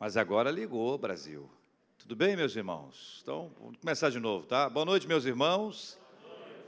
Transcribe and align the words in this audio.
Mas 0.00 0.16
agora 0.16 0.50
ligou, 0.50 0.96
Brasil. 0.96 1.46
Tudo 1.98 2.16
bem, 2.16 2.34
meus 2.34 2.56
irmãos? 2.56 3.20
Então, 3.22 3.52
vamos 3.60 3.76
começar 3.76 4.08
de 4.08 4.18
novo, 4.18 4.46
tá? 4.46 4.66
Boa 4.66 4.86
noite, 4.86 5.06
meus 5.06 5.26
irmãos. 5.26 5.98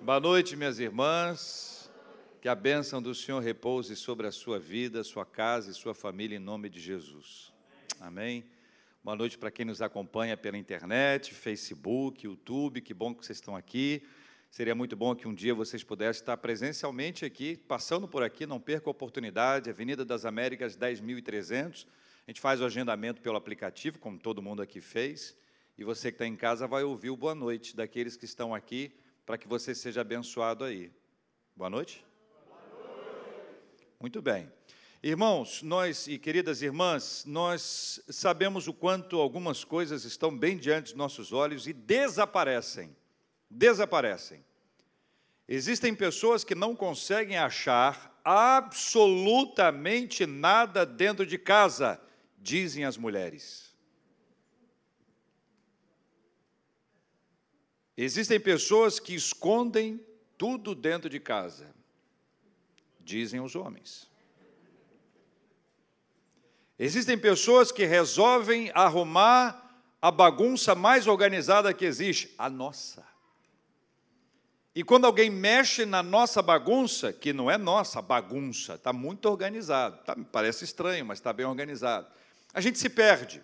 Boa 0.03 0.21
noite, 0.21 0.55
minhas 0.55 0.79
irmãs. 0.79 1.91
Que 2.43 2.49
a 2.49 2.55
bênção 2.55 3.01
do 3.01 3.15
Senhor 3.15 3.41
repouse 3.41 3.97
sobre 3.97 4.27
a 4.27 4.31
sua 4.31 4.59
vida, 4.59 5.03
sua 5.03 5.25
casa 5.25 5.71
e 5.71 5.75
sua 5.75 5.95
família, 5.95 6.37
em 6.37 6.39
nome 6.39 6.69
de 6.69 6.79
Jesus. 6.79 7.51
Amém. 7.99 8.45
Boa 9.03 9.17
noite 9.17 9.39
para 9.39 9.51
quem 9.51 9.65
nos 9.65 9.81
acompanha 9.81 10.37
pela 10.37 10.59
internet, 10.59 11.33
Facebook, 11.33 12.27
YouTube. 12.27 12.83
Que 12.83 12.93
bom 12.93 13.15
que 13.15 13.25
vocês 13.25 13.39
estão 13.39 13.57
aqui. 13.57 14.03
Seria 14.51 14.75
muito 14.75 14.95
bom 14.95 15.17
que 15.17 15.27
um 15.27 15.33
dia 15.33 15.55
vocês 15.55 15.83
pudessem 15.83 16.21
estar 16.21 16.37
presencialmente 16.37 17.25
aqui, 17.25 17.57
passando 17.57 18.07
por 18.07 18.23
aqui, 18.23 18.45
não 18.45 18.61
perca 18.61 18.91
a 18.91 18.93
oportunidade, 18.93 19.71
Avenida 19.71 20.05
das 20.05 20.27
Américas 20.27 20.77
10.300 20.77 21.87
a 22.27 22.31
gente 22.31 22.41
faz 22.41 22.61
o 22.61 22.65
agendamento 22.65 23.21
pelo 23.21 23.37
aplicativo, 23.37 23.99
como 23.99 24.19
todo 24.19 24.41
mundo 24.41 24.63
aqui 24.63 24.81
fez, 24.81 25.37
e 25.77 25.83
você 25.83 26.13
que 26.13 26.17
está 26.17 26.27
em 26.27 26.37
casa 26.37 26.69
vai 26.69 26.85
ouvir 26.85 27.11
o 27.11 27.17
boa 27.17 27.35
noite 27.35 27.75
daqueles 27.75 28.17
que 28.17 28.25
estão 28.25 28.55
aqui, 28.55 28.95
para 29.27 29.37
que 29.37 29.49
você 29.49 29.75
seja 29.75 30.03
abençoado 30.03 30.65
aí. 30.65 30.93
Boa 31.57 31.69
noite? 31.69 32.07
Muito 33.99 34.23
bem. 34.23 34.49
Irmãos, 35.03 35.63
nós 35.63 36.07
e 36.07 36.17
queridas 36.17 36.63
irmãs, 36.63 37.25
nós 37.27 38.01
sabemos 38.09 38.69
o 38.69 38.73
quanto 38.73 39.19
algumas 39.19 39.65
coisas 39.65 40.05
estão 40.05 40.37
bem 40.37 40.57
diante 40.57 40.85
dos 40.85 40.95
nossos 40.95 41.33
olhos 41.33 41.67
e 41.67 41.73
desaparecem. 41.73 42.97
Desaparecem. 43.51 44.45
Existem 45.49 45.93
pessoas 45.93 46.45
que 46.45 46.55
não 46.55 46.77
conseguem 46.77 47.37
achar 47.37 48.17
absolutamente 48.25 50.25
nada 50.25 50.87
dentro 50.87 51.27
de 51.27 51.37
casa 51.37 52.01
dizem 52.43 52.85
as 52.85 52.97
mulheres. 52.97 53.73
Existem 57.97 58.41
pessoas 58.41 58.99
que 58.99 59.15
escondem 59.15 60.05
tudo 60.37 60.75
dentro 60.75 61.09
de 61.09 61.21
casa, 61.21 61.73
dizem 63.01 63.41
os 63.41 63.55
homens. 63.55 64.11
Existem 66.79 67.17
pessoas 67.17 67.71
que 67.71 67.85
resolvem 67.85 68.73
arrumar 68.75 69.61
a 70.01 70.11
bagunça 70.11 70.75
mais 70.75 71.07
organizada 71.07 71.73
que 71.73 71.85
existe, 71.85 72.35
a 72.37 72.51
nossa. 72.51 73.07
E 74.75 74.83
quando 74.83 75.05
alguém 75.05 75.31
mexe 75.31 75.85
na 75.85 76.03
nossa 76.03 76.43
bagunça, 76.43 77.13
que 77.13 77.33
não 77.33 77.49
é 77.49 77.57
nossa 77.57 78.03
bagunça, 78.03 78.75
está 78.75 78.93
muito 78.93 79.27
organizado, 79.27 80.03
tá, 80.03 80.17
parece 80.33 80.65
estranho, 80.65 81.05
mas 81.05 81.19
está 81.19 81.33
bem 81.33 81.47
organizado 81.47 82.09
a 82.53 82.61
gente 82.61 82.79
se 82.79 82.89
perde. 82.89 83.43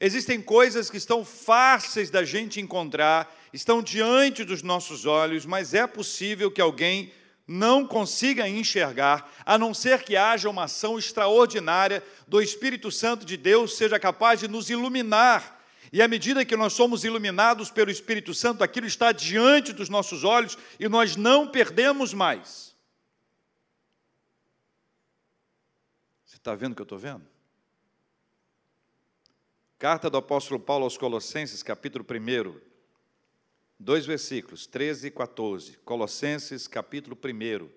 Existem 0.00 0.40
coisas 0.40 0.90
que 0.90 0.96
estão 0.96 1.24
fáceis 1.24 2.10
da 2.10 2.24
gente 2.24 2.60
encontrar, 2.60 3.32
estão 3.52 3.82
diante 3.82 4.42
dos 4.42 4.62
nossos 4.62 5.06
olhos, 5.06 5.46
mas 5.46 5.74
é 5.74 5.86
possível 5.86 6.50
que 6.50 6.60
alguém 6.60 7.12
não 7.46 7.86
consiga 7.86 8.48
enxergar, 8.48 9.30
a 9.44 9.58
não 9.58 9.74
ser 9.74 10.02
que 10.02 10.16
haja 10.16 10.48
uma 10.48 10.64
ação 10.64 10.98
extraordinária 10.98 12.02
do 12.26 12.40
Espírito 12.40 12.90
Santo 12.90 13.26
de 13.26 13.36
Deus, 13.36 13.76
seja 13.76 13.98
capaz 13.98 14.40
de 14.40 14.48
nos 14.48 14.70
iluminar. 14.70 15.60
E 15.92 16.00
à 16.00 16.08
medida 16.08 16.44
que 16.44 16.56
nós 16.56 16.72
somos 16.72 17.04
iluminados 17.04 17.70
pelo 17.70 17.90
Espírito 17.90 18.32
Santo, 18.32 18.64
aquilo 18.64 18.86
está 18.86 19.12
diante 19.12 19.72
dos 19.72 19.88
nossos 19.88 20.24
olhos 20.24 20.56
e 20.80 20.88
nós 20.88 21.16
não 21.16 21.46
perdemos 21.46 22.14
mais. 22.14 22.74
Você 26.24 26.36
está 26.36 26.54
vendo 26.54 26.72
o 26.72 26.74
que 26.74 26.82
eu 26.82 26.84
estou 26.84 26.98
vendo? 26.98 27.31
Carta 29.82 30.08
do 30.08 30.16
apóstolo 30.16 30.60
Paulo 30.60 30.84
aos 30.84 30.96
Colossenses, 30.96 31.60
capítulo 31.60 32.06
1, 32.08 32.54
dois 33.76 34.06
versículos, 34.06 34.64
13 34.64 35.08
e 35.08 35.10
14. 35.10 35.76
Colossenses, 35.78 36.68
capítulo 36.68 37.18
1, 37.18 37.68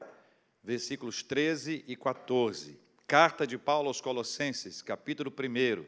versículos 0.63 1.23
13 1.23 1.83
e 1.87 1.95
14. 1.95 2.77
Carta 3.07 3.47
de 3.47 3.57
Paulo 3.57 3.87
aos 3.87 4.01
Colossenses, 4.01 4.83
capítulo 4.83 5.31
1, 5.31 5.83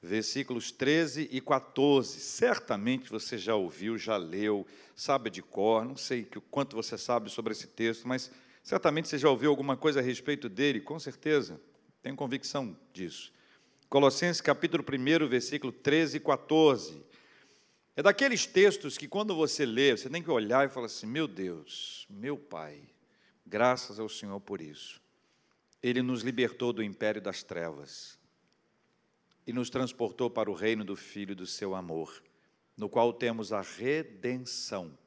versículos 0.00 0.70
13 0.70 1.28
e 1.28 1.40
14. 1.40 2.20
Certamente 2.20 3.10
você 3.10 3.36
já 3.36 3.56
ouviu, 3.56 3.98
já 3.98 4.16
leu, 4.16 4.64
sabe 4.94 5.28
de 5.28 5.42
cor, 5.42 5.84
não 5.84 5.96
sei 5.96 6.28
o 6.36 6.40
quanto 6.40 6.76
você 6.76 6.96
sabe 6.96 7.30
sobre 7.30 7.50
esse 7.50 7.66
texto, 7.66 8.06
mas 8.06 8.30
certamente 8.62 9.08
você 9.08 9.18
já 9.18 9.28
ouviu 9.28 9.50
alguma 9.50 9.76
coisa 9.76 9.98
a 9.98 10.04
respeito 10.04 10.48
dele, 10.48 10.80
com 10.80 11.00
certeza, 11.00 11.60
tenho 12.00 12.14
convicção 12.14 12.78
disso. 12.92 13.36
Colossenses 13.88 14.42
capítulo 14.42 14.84
1, 14.84 15.26
versículo 15.28 15.72
13 15.72 16.18
e 16.18 16.20
14. 16.20 17.02
É 17.96 18.02
daqueles 18.02 18.44
textos 18.44 18.98
que 18.98 19.08
quando 19.08 19.34
você 19.34 19.64
lê, 19.64 19.96
você 19.96 20.10
tem 20.10 20.22
que 20.22 20.30
olhar 20.30 20.66
e 20.66 20.68
falar 20.68 20.86
assim: 20.86 21.06
meu 21.06 21.26
Deus, 21.26 22.06
meu 22.10 22.36
Pai, 22.36 22.82
graças 23.46 23.98
ao 23.98 24.06
Senhor 24.06 24.38
por 24.40 24.60
isso. 24.60 25.00
Ele 25.82 26.02
nos 26.02 26.20
libertou 26.20 26.70
do 26.70 26.82
império 26.82 27.22
das 27.22 27.42
trevas 27.42 28.18
e 29.46 29.54
nos 29.54 29.70
transportou 29.70 30.28
para 30.28 30.50
o 30.50 30.54
reino 30.54 30.84
do 30.84 30.94
Filho 30.94 31.34
do 31.34 31.46
seu 31.46 31.74
amor, 31.74 32.22
no 32.76 32.90
qual 32.90 33.10
temos 33.10 33.54
a 33.54 33.62
redenção, 33.62 34.98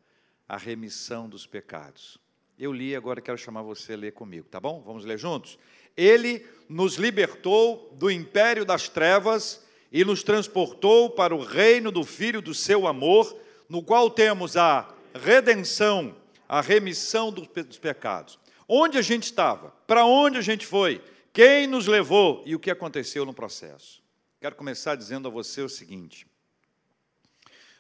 a 0.50 0.58
remissão 0.58 1.30
dos 1.30 1.46
pecados. 1.46 2.18
Eu 2.58 2.74
li, 2.74 2.96
agora 2.96 3.22
quero 3.22 3.38
chamar 3.38 3.62
você 3.62 3.94
a 3.94 3.98
ler 3.98 4.14
comigo, 4.14 4.48
tá 4.48 4.60
bom? 4.60 4.82
Vamos 4.82 5.06
ler 5.06 5.20
juntos? 5.20 5.60
Ele 5.96 6.46
nos 6.72 6.96
libertou 6.96 7.94
do 7.98 8.10
império 8.10 8.64
das 8.64 8.88
trevas 8.88 9.62
e 9.92 10.06
nos 10.06 10.24
transportou 10.24 11.10
para 11.10 11.36
o 11.36 11.44
reino 11.44 11.92
do 11.92 12.04
Filho 12.04 12.42
do 12.42 12.54
seu 12.54 12.88
amor, 12.88 13.38
no 13.68 13.84
qual 13.84 14.10
temos 14.10 14.56
a 14.56 14.94
redenção, 15.14 16.16
a 16.48 16.62
remissão 16.62 17.32
dos 17.32 17.78
pecados. 17.78 18.40
Onde 18.68 18.98
a 18.98 19.02
gente 19.02 19.24
estava? 19.24 19.72
Para 19.86 20.06
onde 20.06 20.38
a 20.38 20.42
gente 20.42 20.66
foi? 20.66 21.04
Quem 21.34 21.68
nos 21.68 21.88
levou 21.88 22.42
e 22.46 22.56
o 22.56 22.60
que 22.60 22.72
aconteceu 22.72 23.26
no 23.26 23.34
processo? 23.34 24.02
Quero 24.40 24.56
começar 24.56 24.96
dizendo 24.96 25.28
a 25.28 25.32
você 25.32 25.62
o 25.62 25.70
seguinte: 25.70 26.26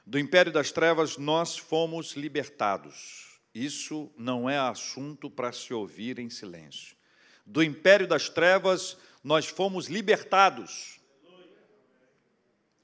do 0.05 0.19
império 0.19 0.51
das 0.51 0.69
trevas 0.69 1.17
nós 1.17 1.57
fomos 1.57 2.13
libertados. 2.17 3.39
Isso 3.55 4.11
não 4.17 4.49
é 4.49 4.57
assunto 4.57 5.29
para 5.29 5.51
se 5.53 5.73
ouvir 5.73 6.19
em 6.19 6.29
silêncio 6.29 6.95
do 7.45 7.63
império 7.63 8.07
das 8.07 8.29
trevas, 8.29 8.97
nós 9.23 9.45
fomos 9.45 9.87
libertados. 9.87 10.99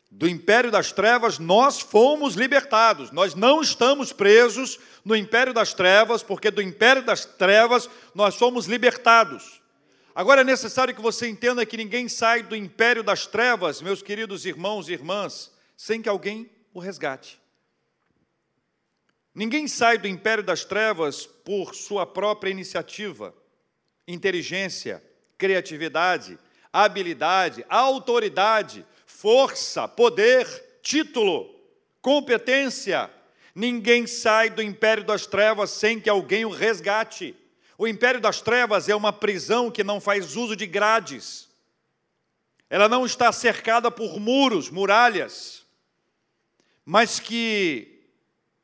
Do 0.10 0.28
império 0.28 0.72
das 0.72 0.92
trevas, 0.92 1.38
nós 1.38 1.80
fomos 1.80 2.36
libertados. 2.36 3.12
Nós 3.12 3.36
não 3.36 3.62
estamos 3.62 4.14
presos 4.14 4.80
no 5.04 5.16
império 5.16 5.54
das 5.54 5.74
trevas, 5.74 6.24
porque 6.24 6.50
do 6.50 6.62
império 6.62 7.04
das 7.04 7.26
trevas 7.26 7.90
nós 8.16 8.36
fomos 8.36 8.68
libertados. 8.68 9.62
Agora 10.16 10.42
é 10.42 10.44
necessário 10.44 10.96
que 10.96 11.02
você 11.02 11.28
entenda 11.28 11.66
que 11.66 11.78
ninguém 11.78 12.08
sai 12.08 12.42
do 12.42 12.56
império 12.56 13.04
das 13.04 13.28
trevas, 13.28 13.82
meus 13.82 14.02
queridos 14.02 14.46
irmãos 14.46 14.90
e 14.90 14.94
irmãs, 14.94 15.52
sem 15.76 16.02
que 16.02 16.10
alguém 16.10 16.50
o 16.74 16.80
resgate. 16.80 17.40
Ninguém 19.36 19.68
sai 19.68 20.00
do 20.00 20.08
império 20.08 20.44
das 20.44 20.66
trevas 20.66 21.28
por 21.28 21.76
sua 21.76 22.08
própria 22.08 22.50
iniciativa 22.50 23.36
inteligência, 24.08 25.04
criatividade, 25.38 26.40
habilidade, 26.72 27.66
autoridade, 27.68 28.86
força, 29.06 29.88
poder, 29.88 30.48
título, 30.82 31.54
competência. 32.02 33.12
Ninguém 33.54 34.08
sai 34.08 34.50
do 34.50 34.62
império 34.62 35.04
das 35.04 35.28
trevas 35.28 35.72
sem 35.72 36.00
que 36.00 36.10
alguém 36.10 36.46
o 36.46 36.50
resgate. 36.50 37.36
O 37.78 37.88
império 37.88 38.22
das 38.22 38.42
trevas 38.42 38.88
é 38.88 38.96
uma 38.96 39.12
prisão 39.12 39.70
que 39.70 39.84
não 39.84 40.00
faz 40.00 40.36
uso 40.36 40.56
de 40.56 40.66
grades. 40.66 41.48
Ela 42.70 42.88
não 42.88 43.06
está 43.06 43.32
cercada 43.32 43.90
por 43.90 44.20
muros, 44.20 44.70
muralhas, 44.70 45.66
mas 46.86 47.20
que 47.20 48.04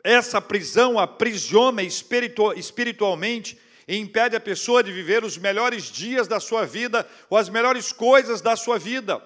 essa 0.03 0.41
prisão 0.41 0.99
aprisiona 0.99 1.81
espiritualmente 1.81 3.57
e 3.87 3.97
impede 3.97 4.35
a 4.35 4.39
pessoa 4.39 4.83
de 4.83 4.91
viver 4.91 5.23
os 5.23 5.37
melhores 5.37 5.91
dias 5.91 6.27
da 6.27 6.39
sua 6.39 6.65
vida 6.65 7.07
ou 7.29 7.37
as 7.37 7.49
melhores 7.49 7.91
coisas 7.91 8.41
da 8.41 8.55
sua 8.55 8.79
vida. 8.79 9.21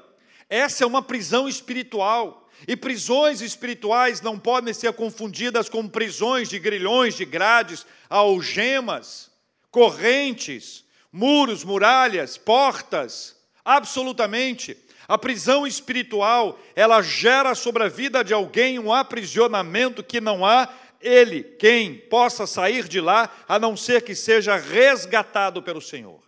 Essa 0.49 0.83
é 0.83 0.87
uma 0.87 1.01
prisão 1.01 1.47
espiritual. 1.47 2.47
E 2.67 2.75
prisões 2.75 3.41
espirituais 3.41 4.21
não 4.21 4.39
podem 4.39 4.73
ser 4.73 4.91
confundidas 4.93 5.69
com 5.69 5.87
prisões 5.87 6.49
de 6.49 6.57
grilhões, 6.57 7.15
de 7.15 7.23
grades, 7.23 7.85
algemas, 8.09 9.29
correntes, 9.69 10.83
muros, 11.11 11.63
muralhas, 11.63 12.35
portas. 12.35 13.35
Absolutamente. 13.63 14.75
A 15.07 15.17
prisão 15.17 15.65
espiritual, 15.65 16.59
ela 16.75 17.01
gera 17.01 17.55
sobre 17.55 17.83
a 17.83 17.87
vida 17.87 18.23
de 18.23 18.33
alguém 18.33 18.79
um 18.79 18.91
aprisionamento 18.91 20.03
que 20.03 20.19
não 20.19 20.45
há 20.45 20.67
ele 21.01 21.43
quem 21.43 21.97
possa 21.97 22.47
sair 22.47 22.87
de 22.87 22.99
lá, 22.99 23.31
a 23.47 23.59
não 23.59 23.75
ser 23.77 24.01
que 24.01 24.15
seja 24.15 24.55
resgatado 24.57 25.61
pelo 25.61 25.81
Senhor. 25.81 26.23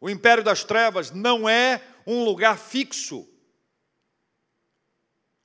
O 0.00 0.10
império 0.10 0.44
das 0.44 0.64
trevas 0.64 1.10
não 1.10 1.48
é 1.48 1.82
um 2.06 2.24
lugar 2.24 2.58
fixo. 2.58 3.28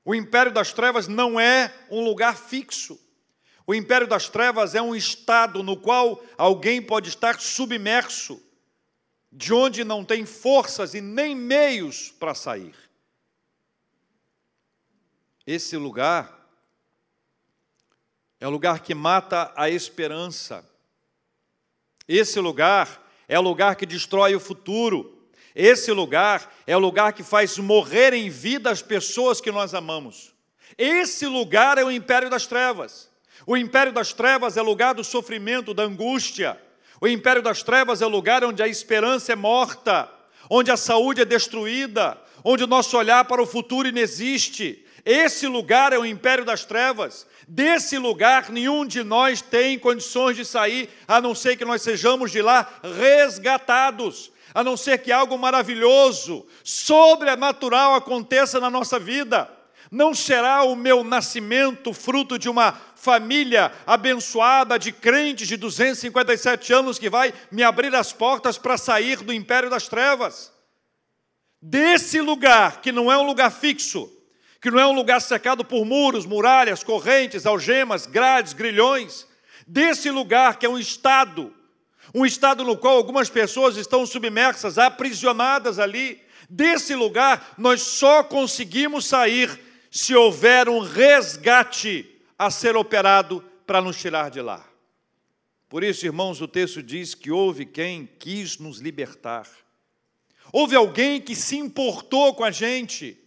O 0.03 0.13
império 0.15 0.51
das 0.51 0.73
trevas 0.73 1.07
não 1.07 1.39
é 1.39 1.73
um 1.89 2.03
lugar 2.03 2.37
fixo. 2.37 2.99
O 3.65 3.73
império 3.73 4.07
das 4.07 4.27
trevas 4.27 4.75
é 4.75 4.81
um 4.81 4.95
estado 4.95 5.63
no 5.63 5.77
qual 5.77 6.21
alguém 6.37 6.81
pode 6.81 7.09
estar 7.09 7.39
submerso, 7.39 8.41
de 9.31 9.53
onde 9.53 9.83
não 9.83 10.03
tem 10.03 10.25
forças 10.25 10.93
e 10.93 11.01
nem 11.01 11.35
meios 11.35 12.11
para 12.11 12.35
sair. 12.35 12.75
Esse 15.45 15.77
lugar 15.77 16.40
é 18.41 18.47
o 18.47 18.49
lugar 18.49 18.79
que 18.79 18.95
mata 18.95 19.53
a 19.55 19.69
esperança. 19.69 20.65
Esse 22.07 22.39
lugar 22.39 23.07
é 23.27 23.37
o 23.37 23.41
lugar 23.41 23.75
que 23.75 23.85
destrói 23.85 24.35
o 24.35 24.39
futuro. 24.39 25.27
Esse 25.53 25.91
lugar 25.91 26.51
é 26.65 26.75
o 26.75 26.79
lugar 26.79 27.13
que 27.13 27.21
faz 27.21 27.59
morrer 27.59 28.13
em 28.13 28.31
vida 28.31 28.71
as 28.71 28.81
pessoas 28.81 29.39
que 29.39 29.51
nós 29.51 29.75
amamos. 29.75 30.33
Esse 30.75 31.27
lugar 31.27 31.77
é 31.77 31.83
o 31.83 31.91
império 31.91 32.31
das 32.31 32.47
trevas. 32.47 33.11
O 33.45 33.55
império 33.55 33.93
das 33.93 34.11
trevas 34.11 34.57
é 34.57 34.61
lugar 34.61 34.95
do 34.95 35.03
sofrimento, 35.03 35.71
da 35.71 35.83
angústia. 35.83 36.59
O 36.99 37.07
império 37.07 37.43
das 37.43 37.61
trevas 37.61 38.01
é 38.01 38.07
lugar 38.07 38.43
onde 38.43 38.63
a 38.63 38.67
esperança 38.67 39.33
é 39.33 39.35
morta, 39.35 40.11
onde 40.49 40.71
a 40.71 40.77
saúde 40.77 41.21
é 41.21 41.25
destruída, 41.25 42.19
onde 42.43 42.63
o 42.63 42.67
nosso 42.67 42.97
olhar 42.97 43.23
para 43.25 43.41
o 43.41 43.47
futuro 43.47 43.87
inexiste. 43.87 44.83
Esse 45.05 45.47
lugar 45.47 45.93
é 45.93 45.97
o 45.97 46.05
império 46.05 46.45
das 46.45 46.65
trevas. 46.65 47.27
Desse 47.47 47.97
lugar, 47.97 48.49
nenhum 48.49 48.85
de 48.85 49.03
nós 49.03 49.41
tem 49.41 49.77
condições 49.79 50.35
de 50.35 50.45
sair, 50.45 50.89
a 51.07 51.19
não 51.19 51.33
ser 51.33 51.57
que 51.57 51.65
nós 51.65 51.81
sejamos 51.81 52.31
de 52.31 52.41
lá 52.41 52.67
resgatados 52.97 54.31
a 54.53 54.63
não 54.63 54.75
ser 54.75 54.97
que 54.99 55.11
algo 55.11 55.37
maravilhoso, 55.37 56.45
sobrenatural 56.63 57.95
aconteça 57.95 58.59
na 58.59 58.69
nossa 58.69 58.99
vida. 58.99 59.49
Não 59.89 60.13
será 60.13 60.63
o 60.63 60.75
meu 60.75 61.03
nascimento 61.03 61.93
fruto 61.93 62.39
de 62.39 62.49
uma 62.49 62.73
família 62.95 63.71
abençoada 63.85 64.79
de 64.79 64.91
crentes 64.91 65.47
de 65.47 65.57
257 65.57 66.71
anos 66.71 66.97
que 66.97 67.09
vai 67.09 67.33
me 67.51 67.63
abrir 67.63 67.93
as 67.93 68.13
portas 68.13 68.57
para 68.57 68.77
sair 68.77 69.17
do 69.17 69.33
império 69.33 69.69
das 69.69 69.87
trevas. 69.87 70.51
Desse 71.61 72.21
lugar, 72.21 72.81
que 72.81 72.91
não 72.91 73.11
é 73.11 73.17
um 73.17 73.25
lugar 73.25 73.51
fixo, 73.51 74.09
que 74.61 74.71
não 74.71 74.79
é 74.79 74.85
um 74.85 74.93
lugar 74.93 75.19
cercado 75.19 75.65
por 75.65 75.83
muros, 75.83 76.25
muralhas, 76.25 76.83
correntes, 76.83 77.45
algemas, 77.45 78.05
grades, 78.05 78.53
grilhões, 78.53 79.27
desse 79.67 80.09
lugar 80.11 80.59
que 80.59 80.65
é 80.65 80.69
um 80.69 80.77
estado 80.77 81.53
um 82.13 82.25
estado 82.25 82.63
no 82.63 82.77
qual 82.77 82.97
algumas 82.97 83.29
pessoas 83.29 83.77
estão 83.77 84.05
submersas, 84.05 84.77
aprisionadas 84.77 85.79
ali. 85.79 86.21
Desse 86.49 86.93
lugar, 86.93 87.53
nós 87.57 87.81
só 87.81 88.23
conseguimos 88.23 89.05
sair 89.05 89.59
se 89.89 90.13
houver 90.15 90.67
um 90.67 90.79
resgate 90.79 92.21
a 92.37 92.49
ser 92.49 92.75
operado 92.75 93.43
para 93.65 93.81
nos 93.81 93.97
tirar 93.97 94.29
de 94.29 94.41
lá. 94.41 94.65
Por 95.69 95.83
isso, 95.83 96.05
irmãos, 96.05 96.41
o 96.41 96.47
texto 96.47 96.83
diz 96.83 97.15
que 97.15 97.31
houve 97.31 97.65
quem 97.65 98.09
quis 98.19 98.57
nos 98.57 98.79
libertar. 98.79 99.47
Houve 100.51 100.75
alguém 100.75 101.21
que 101.21 101.35
se 101.35 101.55
importou 101.55 102.33
com 102.33 102.43
a 102.43 102.51
gente. 102.51 103.17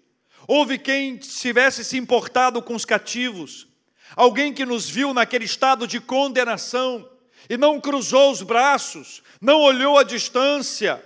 Houve 0.47 0.79
quem 0.79 1.17
tivesse 1.17 1.85
se 1.85 1.97
importado 1.97 2.61
com 2.61 2.75
os 2.75 2.85
cativos. 2.85 3.67
Alguém 4.15 4.53
que 4.53 4.65
nos 4.65 4.89
viu 4.89 5.15
naquele 5.15 5.45
estado 5.45 5.87
de 5.87 6.01
condenação 6.01 7.09
e 7.49 7.57
não 7.57 7.81
cruzou 7.81 8.31
os 8.31 8.43
braços, 8.43 9.23
não 9.41 9.61
olhou 9.61 9.99
à 9.99 10.03
distância. 10.03 11.05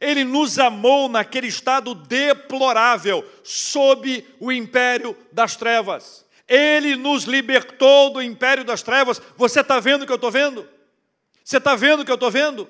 Ele 0.00 0.24
nos 0.24 0.58
amou 0.58 1.08
naquele 1.08 1.46
estado 1.46 1.94
deplorável, 1.94 3.24
sob 3.44 4.26
o 4.38 4.50
império 4.50 5.16
das 5.32 5.56
trevas. 5.56 6.24
Ele 6.48 6.96
nos 6.96 7.24
libertou 7.24 8.10
do 8.10 8.22
império 8.22 8.64
das 8.64 8.82
trevas. 8.82 9.20
Você 9.36 9.60
está 9.60 9.78
vendo 9.78 10.02
o 10.02 10.06
que 10.06 10.12
eu 10.12 10.16
estou 10.16 10.30
vendo? 10.30 10.68
Você 11.44 11.58
está 11.58 11.76
vendo 11.76 12.00
o 12.00 12.04
que 12.04 12.10
eu 12.10 12.16
estou 12.16 12.30
vendo? 12.30 12.68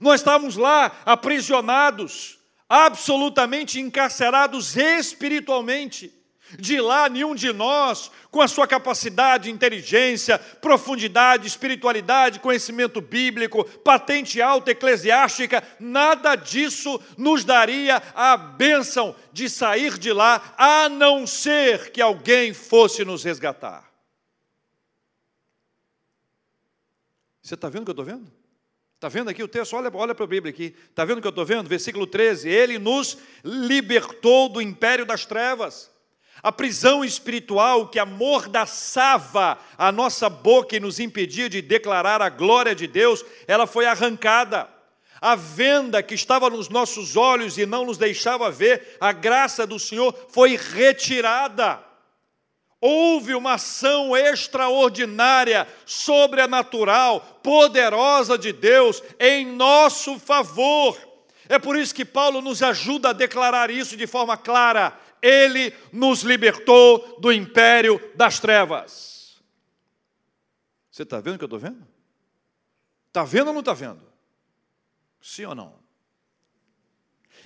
Nós 0.00 0.20
estávamos 0.20 0.56
lá 0.56 1.00
aprisionados, 1.04 2.39
absolutamente 2.70 3.80
encarcerados 3.80 4.76
espiritualmente. 4.76 6.14
De 6.58 6.80
lá, 6.80 7.08
nenhum 7.08 7.32
de 7.34 7.52
nós, 7.52 8.10
com 8.28 8.40
a 8.40 8.48
sua 8.48 8.66
capacidade, 8.66 9.50
inteligência, 9.50 10.36
profundidade, 10.38 11.46
espiritualidade, 11.46 12.40
conhecimento 12.40 13.00
bíblico, 13.00 13.64
patente 13.64 14.42
alta 14.42 14.72
eclesiástica, 14.72 15.62
nada 15.78 16.34
disso 16.34 17.00
nos 17.16 17.44
daria 17.44 18.02
a 18.14 18.36
bênção 18.36 19.14
de 19.32 19.48
sair 19.48 19.96
de 19.96 20.12
lá, 20.12 20.54
a 20.58 20.88
não 20.88 21.24
ser 21.24 21.92
que 21.92 22.00
alguém 22.00 22.52
fosse 22.52 23.04
nos 23.04 23.22
resgatar. 23.22 23.88
Você 27.40 27.54
está 27.54 27.68
vendo 27.68 27.82
o 27.82 27.84
que 27.84 27.90
eu 27.90 28.02
estou 28.02 28.04
vendo? 28.04 28.39
Está 29.00 29.08
vendo 29.08 29.30
aqui 29.30 29.42
o 29.42 29.48
texto? 29.48 29.74
Olha, 29.74 29.90
olha 29.94 30.14
para 30.14 30.24
a 30.24 30.28
Bíblia 30.28 30.50
aqui. 30.50 30.76
Está 30.90 31.06
vendo 31.06 31.16
o 31.16 31.20
que 31.22 31.26
eu 31.26 31.30
estou 31.30 31.46
vendo? 31.46 31.66
Versículo 31.66 32.06
13. 32.06 32.50
Ele 32.50 32.78
nos 32.78 33.16
libertou 33.42 34.50
do 34.50 34.60
império 34.60 35.06
das 35.06 35.24
trevas 35.24 35.90
a 36.42 36.50
prisão 36.50 37.04
espiritual 37.04 37.88
que 37.88 37.98
amordaçava 37.98 39.58
a 39.76 39.92
nossa 39.92 40.28
boca 40.28 40.76
e 40.76 40.80
nos 40.80 40.98
impedia 40.98 41.48
de 41.48 41.60
declarar 41.60 42.22
a 42.22 42.28
glória 42.28 42.74
de 42.74 42.86
Deus, 42.86 43.24
ela 43.46 43.66
foi 43.66 43.86
arrancada. 43.86 44.68
A 45.20 45.34
venda 45.34 46.02
que 46.02 46.14
estava 46.14 46.48
nos 46.48 46.70
nossos 46.70 47.14
olhos 47.14 47.58
e 47.58 47.66
não 47.66 47.84
nos 47.84 47.98
deixava 47.98 48.50
ver 48.50 48.96
a 49.00 49.12
graça 49.12 49.66
do 49.66 49.78
Senhor 49.78 50.14
foi 50.30 50.56
retirada. 50.56 51.89
Houve 52.80 53.34
uma 53.34 53.54
ação 53.54 54.16
extraordinária, 54.16 55.68
sobrenatural, 55.84 57.20
poderosa 57.42 58.38
de 58.38 58.52
Deus 58.52 59.02
em 59.18 59.46
nosso 59.46 60.18
favor. 60.18 60.98
É 61.46 61.58
por 61.58 61.76
isso 61.76 61.94
que 61.94 62.04
Paulo 62.04 62.40
nos 62.40 62.62
ajuda 62.62 63.10
a 63.10 63.12
declarar 63.12 63.70
isso 63.70 63.96
de 63.96 64.06
forma 64.06 64.36
clara. 64.36 64.98
Ele 65.20 65.74
nos 65.92 66.22
libertou 66.22 67.18
do 67.20 67.30
império 67.30 68.00
das 68.14 68.40
trevas. 68.40 69.38
Você 70.90 71.02
está 71.02 71.20
vendo 71.20 71.34
o 71.34 71.38
que 71.38 71.44
eu 71.44 71.46
estou 71.46 71.58
vendo? 71.58 71.86
Está 73.08 73.24
vendo 73.24 73.48
ou 73.48 73.52
não 73.52 73.60
está 73.60 73.74
vendo? 73.74 74.10
Sim 75.20 75.44
ou 75.44 75.54
não? 75.54 75.78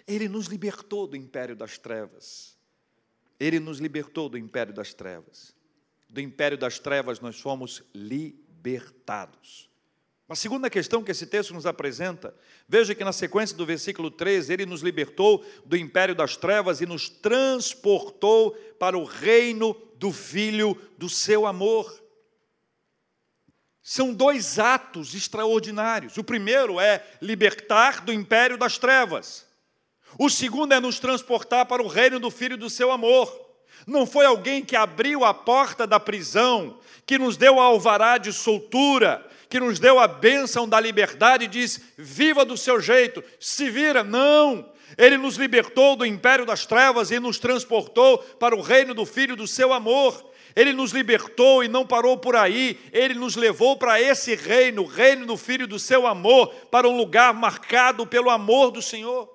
Ele 0.06 0.28
nos 0.28 0.46
libertou 0.46 1.06
do 1.06 1.16
império 1.16 1.56
das 1.56 1.78
trevas. 1.78 2.53
Ele 3.38 3.58
nos 3.58 3.78
libertou 3.78 4.28
do 4.28 4.38
império 4.38 4.72
das 4.72 4.94
trevas. 4.94 5.54
Do 6.08 6.20
império 6.20 6.56
das 6.56 6.78
trevas 6.78 7.20
nós 7.20 7.40
fomos 7.40 7.82
libertados. 7.94 9.68
A 10.26 10.34
segunda 10.34 10.70
questão 10.70 11.04
que 11.04 11.10
esse 11.10 11.26
texto 11.26 11.52
nos 11.52 11.66
apresenta, 11.66 12.34
veja 12.66 12.94
que 12.94 13.04
na 13.04 13.12
sequência 13.12 13.56
do 13.56 13.66
versículo 13.66 14.10
13, 14.10 14.52
ele 14.52 14.64
nos 14.64 14.80
libertou 14.80 15.44
do 15.66 15.76
império 15.76 16.14
das 16.14 16.34
trevas 16.34 16.80
e 16.80 16.86
nos 16.86 17.10
transportou 17.10 18.52
para 18.78 18.96
o 18.96 19.04
reino 19.04 19.76
do 19.96 20.10
Filho 20.10 20.80
do 20.96 21.10
seu 21.10 21.46
amor. 21.46 22.02
São 23.82 24.14
dois 24.14 24.58
atos 24.58 25.14
extraordinários. 25.14 26.16
O 26.16 26.24
primeiro 26.24 26.80
é 26.80 27.06
libertar 27.20 28.02
do 28.02 28.10
império 28.10 28.56
das 28.56 28.78
trevas. 28.78 29.46
O 30.18 30.28
segundo 30.28 30.72
é 30.72 30.80
nos 30.80 30.98
transportar 30.98 31.66
para 31.66 31.82
o 31.82 31.88
reino 31.88 32.20
do 32.20 32.30
Filho 32.30 32.56
do 32.56 32.70
seu 32.70 32.92
amor. 32.92 33.40
Não 33.86 34.06
foi 34.06 34.24
alguém 34.24 34.64
que 34.64 34.76
abriu 34.76 35.24
a 35.24 35.34
porta 35.34 35.86
da 35.86 36.00
prisão, 36.00 36.78
que 37.04 37.18
nos 37.18 37.36
deu 37.36 37.60
a 37.60 37.64
alvará 37.64 38.16
de 38.16 38.32
soltura, 38.32 39.26
que 39.48 39.60
nos 39.60 39.78
deu 39.78 39.98
a 39.98 40.08
bênção 40.08 40.68
da 40.68 40.80
liberdade, 40.80 41.46
diz: 41.46 41.80
viva 41.98 42.44
do 42.44 42.56
seu 42.56 42.80
jeito, 42.80 43.22
se 43.38 43.68
vira. 43.68 44.02
Não! 44.02 44.72
Ele 44.96 45.16
nos 45.16 45.36
libertou 45.36 45.96
do 45.96 46.06
império 46.06 46.46
das 46.46 46.66
trevas 46.66 47.10
e 47.10 47.18
nos 47.18 47.38
transportou 47.38 48.18
para 48.18 48.54
o 48.54 48.60
reino 48.60 48.94
do 48.94 49.04
Filho 49.04 49.34
do 49.34 49.46
seu 49.46 49.72
amor. 49.72 50.32
Ele 50.54 50.72
nos 50.72 50.92
libertou 50.92 51.64
e 51.64 51.68
não 51.68 51.84
parou 51.84 52.16
por 52.16 52.36
aí, 52.36 52.78
ele 52.92 53.14
nos 53.14 53.34
levou 53.34 53.76
para 53.76 54.00
esse 54.00 54.36
reino, 54.36 54.82
o 54.82 54.86
reino 54.86 55.26
do 55.26 55.36
Filho 55.36 55.66
do 55.66 55.80
seu 55.80 56.06
amor, 56.06 56.54
para 56.70 56.88
um 56.88 56.96
lugar 56.96 57.34
marcado 57.34 58.06
pelo 58.06 58.30
amor 58.30 58.70
do 58.70 58.80
Senhor. 58.80 59.33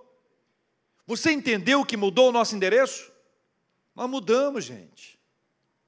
Você 1.10 1.32
entendeu 1.32 1.84
que 1.84 1.98
mudou 1.98 2.30
o 2.30 2.32
nosso 2.32 2.56
endereço? 2.56 3.12
Nós 3.96 4.08
mudamos, 4.08 4.64
gente. 4.64 5.20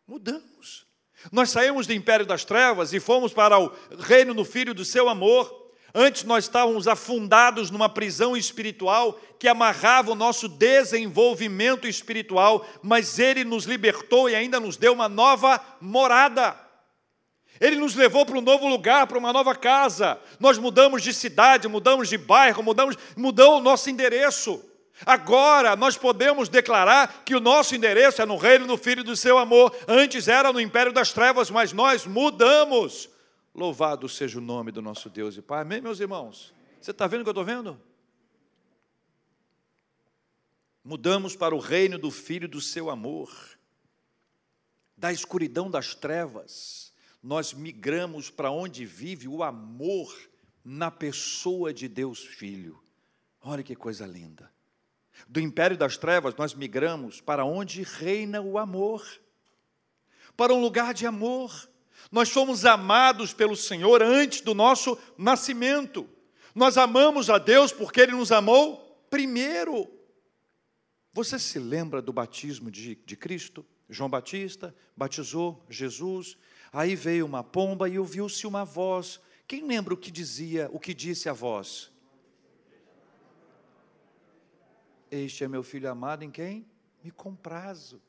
Mudamos. 0.08 0.88
Nós 1.32 1.52
saímos 1.52 1.86
do 1.86 1.94
império 1.94 2.26
das 2.26 2.44
trevas 2.44 2.92
e 2.92 3.00
fomos 3.00 3.32
para 3.32 3.60
o 3.60 3.72
reino 4.00 4.34
do 4.34 4.44
Filho 4.44 4.74
do 4.74 4.84
seu 4.84 5.08
amor. 5.08 5.74
Antes 5.94 6.24
nós 6.24 6.46
estávamos 6.46 6.88
afundados 6.88 7.70
numa 7.70 7.88
prisão 7.88 8.36
espiritual 8.36 9.14
que 9.38 9.48
amarrava 9.48 10.10
o 10.10 10.16
nosso 10.16 10.48
desenvolvimento 10.48 11.88
espiritual, 11.88 12.66
mas 12.82 13.20
Ele 13.20 13.44
nos 13.44 13.66
libertou 13.66 14.28
e 14.28 14.34
ainda 14.34 14.60
nos 14.60 14.76
deu 14.76 14.92
uma 14.92 15.08
nova 15.08 15.64
morada. 15.80 16.60
Ele 17.60 17.76
nos 17.76 17.94
levou 17.94 18.26
para 18.26 18.40
um 18.40 18.42
novo 18.42 18.68
lugar, 18.68 19.06
para 19.06 19.20
uma 19.20 19.32
nova 19.32 19.54
casa. 19.54 20.20
Nós 20.40 20.58
mudamos 20.58 21.04
de 21.04 21.14
cidade, 21.14 21.68
mudamos 21.68 22.10
de 22.10 22.18
bairro, 22.18 22.64
mudamos, 22.64 22.98
mudou 23.16 23.60
o 23.60 23.62
nosso 23.62 23.88
endereço. 23.88 24.71
Agora 25.06 25.76
nós 25.76 25.98
podemos 25.98 26.50
declarar 26.50 27.24
que 27.24 27.36
o 27.36 27.40
nosso 27.40 27.76
endereço 27.76 28.22
é 28.22 28.26
no 28.26 28.38
reino 28.38 28.68
do 28.68 28.78
Filho 28.78 29.04
do 29.04 29.16
seu 29.16 29.38
amor. 29.38 29.76
Antes 29.88 30.28
era 30.28 30.52
no 30.54 30.60
império 30.60 30.94
das 30.94 31.12
trevas, 31.12 31.50
mas 31.50 31.74
nós 31.74 32.06
mudamos. 32.06 33.10
Louvado 33.54 34.08
seja 34.08 34.38
o 34.38 34.42
nome 34.42 34.72
do 34.72 34.82
nosso 34.82 35.10
Deus 35.10 35.36
e 35.36 35.42
Pai. 35.42 35.62
Amém, 35.62 35.82
meus 35.82 36.00
irmãos? 36.00 36.54
Você 36.80 36.92
está 36.92 37.08
vendo 37.08 37.22
o 37.22 37.24
que 37.24 37.30
eu 37.30 37.32
estou 37.32 37.46
vendo? 37.46 37.82
Mudamos 40.84 41.36
para 41.36 41.54
o 41.54 41.60
reino 41.60 41.98
do 42.00 42.10
Filho 42.10 42.48
do 42.48 42.62
seu 42.62 42.90
amor. 42.90 43.32
Da 44.98 45.12
escuridão 45.12 45.70
das 45.70 45.94
trevas, 45.96 46.94
nós 47.22 47.54
migramos 47.54 48.30
para 48.30 48.52
onde 48.52 48.86
vive 48.86 49.28
o 49.28 49.44
amor 49.44 50.16
na 50.64 50.90
pessoa 50.90 51.74
de 51.74 51.88
Deus 51.88 52.20
Filho. 52.20 52.82
Olha 53.42 53.64
que 53.64 53.76
coisa 53.76 54.06
linda. 54.06 54.52
Do 55.28 55.40
império 55.40 55.78
das 55.78 55.98
trevas, 55.98 56.36
nós 56.36 56.54
migramos 56.54 57.22
para 57.22 57.46
onde 57.46 57.84
reina 57.84 58.42
o 58.42 58.58
amor, 58.58 59.06
para 60.36 60.54
um 60.54 60.62
lugar 60.62 60.94
de 60.94 61.06
amor. 61.06 61.70
Nós 62.12 62.30
fomos 62.30 62.66
amados 62.66 63.34
pelo 63.34 63.56
Senhor 63.56 64.02
antes 64.02 64.42
do 64.42 64.54
nosso 64.54 64.98
nascimento. 65.18 66.10
Nós 66.56 66.78
amamos 66.78 67.30
a 67.30 67.38
Deus 67.38 67.72
porque 67.72 68.02
Ele 68.02 68.14
nos 68.14 68.32
amou 68.32 69.06
primeiro. 69.10 69.90
Você 71.14 71.38
se 71.38 71.60
lembra 71.60 72.02
do 72.02 72.14
batismo 72.14 72.72
de, 72.72 72.96
de 72.96 73.16
Cristo? 73.16 73.66
João 73.90 74.10
Batista 74.10 74.74
batizou 74.96 75.66
Jesus, 75.70 76.38
aí 76.72 76.96
veio 76.96 77.26
uma 77.26 77.44
pomba 77.44 77.90
e 77.90 78.00
ouviu-se 78.00 78.48
uma 78.48 78.64
voz. 78.64 79.20
Quem 79.46 79.68
lembra 79.68 79.94
o 79.94 79.98
que 79.98 80.10
dizia, 80.10 80.70
o 80.72 80.80
que 80.80 80.94
disse 80.94 81.28
a 81.28 81.34
voz? 81.34 81.91
Este 85.12 85.44
é 85.44 85.48
meu 85.48 85.62
filho 85.62 85.92
amado 85.92 86.24
em 86.24 86.32
quem? 86.32 86.66
Me 87.04 87.12
comprazo. 87.12 88.02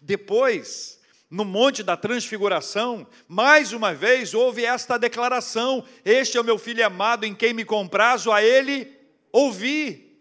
Depois, 0.00 0.98
no 1.28 1.44
Monte 1.44 1.82
da 1.82 1.94
Transfiguração, 1.94 3.06
mais 3.28 3.74
uma 3.74 3.92
vez 3.92 4.32
houve 4.32 4.64
esta 4.64 4.96
declaração: 4.96 5.84
Este 6.02 6.38
é 6.38 6.40
o 6.40 6.44
meu 6.44 6.56
filho 6.56 6.86
amado 6.86 7.24
em 7.24 7.34
quem 7.34 7.52
me 7.52 7.66
comprazo, 7.66 8.32
a 8.32 8.42
ele 8.42 8.90
ouvi. 9.30 10.18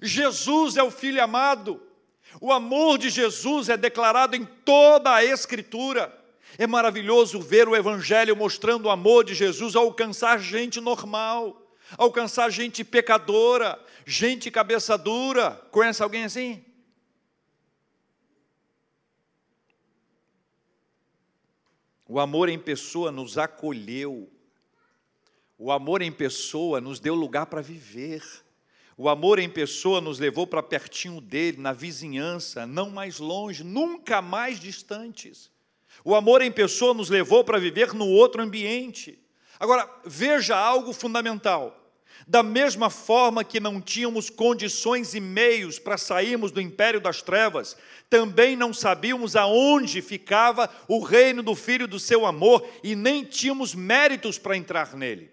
Jesus 0.00 0.78
é 0.78 0.82
o 0.82 0.90
filho 0.90 1.22
amado. 1.22 1.82
O 2.40 2.50
amor 2.50 2.96
de 2.96 3.10
Jesus 3.10 3.68
é 3.68 3.76
declarado 3.76 4.34
em 4.34 4.46
toda 4.64 5.12
a 5.12 5.22
Escritura. 5.22 6.18
É 6.56 6.66
maravilhoso 6.66 7.42
ver 7.42 7.68
o 7.68 7.76
Evangelho 7.76 8.34
mostrando 8.34 8.86
o 8.86 8.90
amor 8.90 9.22
de 9.24 9.34
Jesus 9.34 9.76
alcançar 9.76 10.40
gente 10.40 10.80
normal 10.80 11.60
alcançar 11.96 12.50
gente 12.50 12.82
pecadora, 12.82 13.78
gente 14.06 14.50
cabeça 14.50 14.96
dura. 14.96 15.52
Conhece 15.70 16.02
alguém 16.02 16.24
assim? 16.24 16.64
O 22.06 22.20
amor 22.20 22.48
em 22.48 22.58
pessoa 22.58 23.10
nos 23.10 23.38
acolheu. 23.38 24.30
O 25.58 25.72
amor 25.72 26.02
em 26.02 26.12
pessoa 26.12 26.80
nos 26.80 27.00
deu 27.00 27.14
lugar 27.14 27.46
para 27.46 27.62
viver. 27.62 28.22
O 28.96 29.08
amor 29.08 29.38
em 29.38 29.48
pessoa 29.48 30.00
nos 30.00 30.18
levou 30.18 30.46
para 30.46 30.62
pertinho 30.62 31.20
dele, 31.20 31.58
na 31.60 31.72
vizinhança, 31.72 32.66
não 32.66 32.90
mais 32.90 33.18
longe, 33.18 33.64
nunca 33.64 34.22
mais 34.22 34.60
distantes. 34.60 35.50
O 36.04 36.14
amor 36.14 36.42
em 36.42 36.52
pessoa 36.52 36.94
nos 36.94 37.08
levou 37.08 37.42
para 37.42 37.58
viver 37.58 37.92
no 37.92 38.06
outro 38.06 38.42
ambiente. 38.42 39.18
Agora, 39.58 39.88
veja 40.04 40.56
algo 40.56 40.92
fundamental. 40.92 41.83
Da 42.26 42.42
mesma 42.42 42.88
forma 42.88 43.44
que 43.44 43.60
não 43.60 43.80
tínhamos 43.80 44.30
condições 44.30 45.14
e 45.14 45.20
meios 45.20 45.78
para 45.78 45.98
sairmos 45.98 46.50
do 46.50 46.60
império 46.60 47.00
das 47.00 47.20
trevas, 47.20 47.76
também 48.08 48.56
não 48.56 48.72
sabíamos 48.72 49.36
aonde 49.36 50.00
ficava 50.00 50.70
o 50.88 51.00
reino 51.00 51.42
do 51.42 51.54
Filho 51.54 51.86
do 51.86 52.00
seu 52.00 52.24
amor 52.24 52.66
e 52.82 52.96
nem 52.96 53.24
tínhamos 53.24 53.74
méritos 53.74 54.38
para 54.38 54.56
entrar 54.56 54.94
nele. 54.94 55.30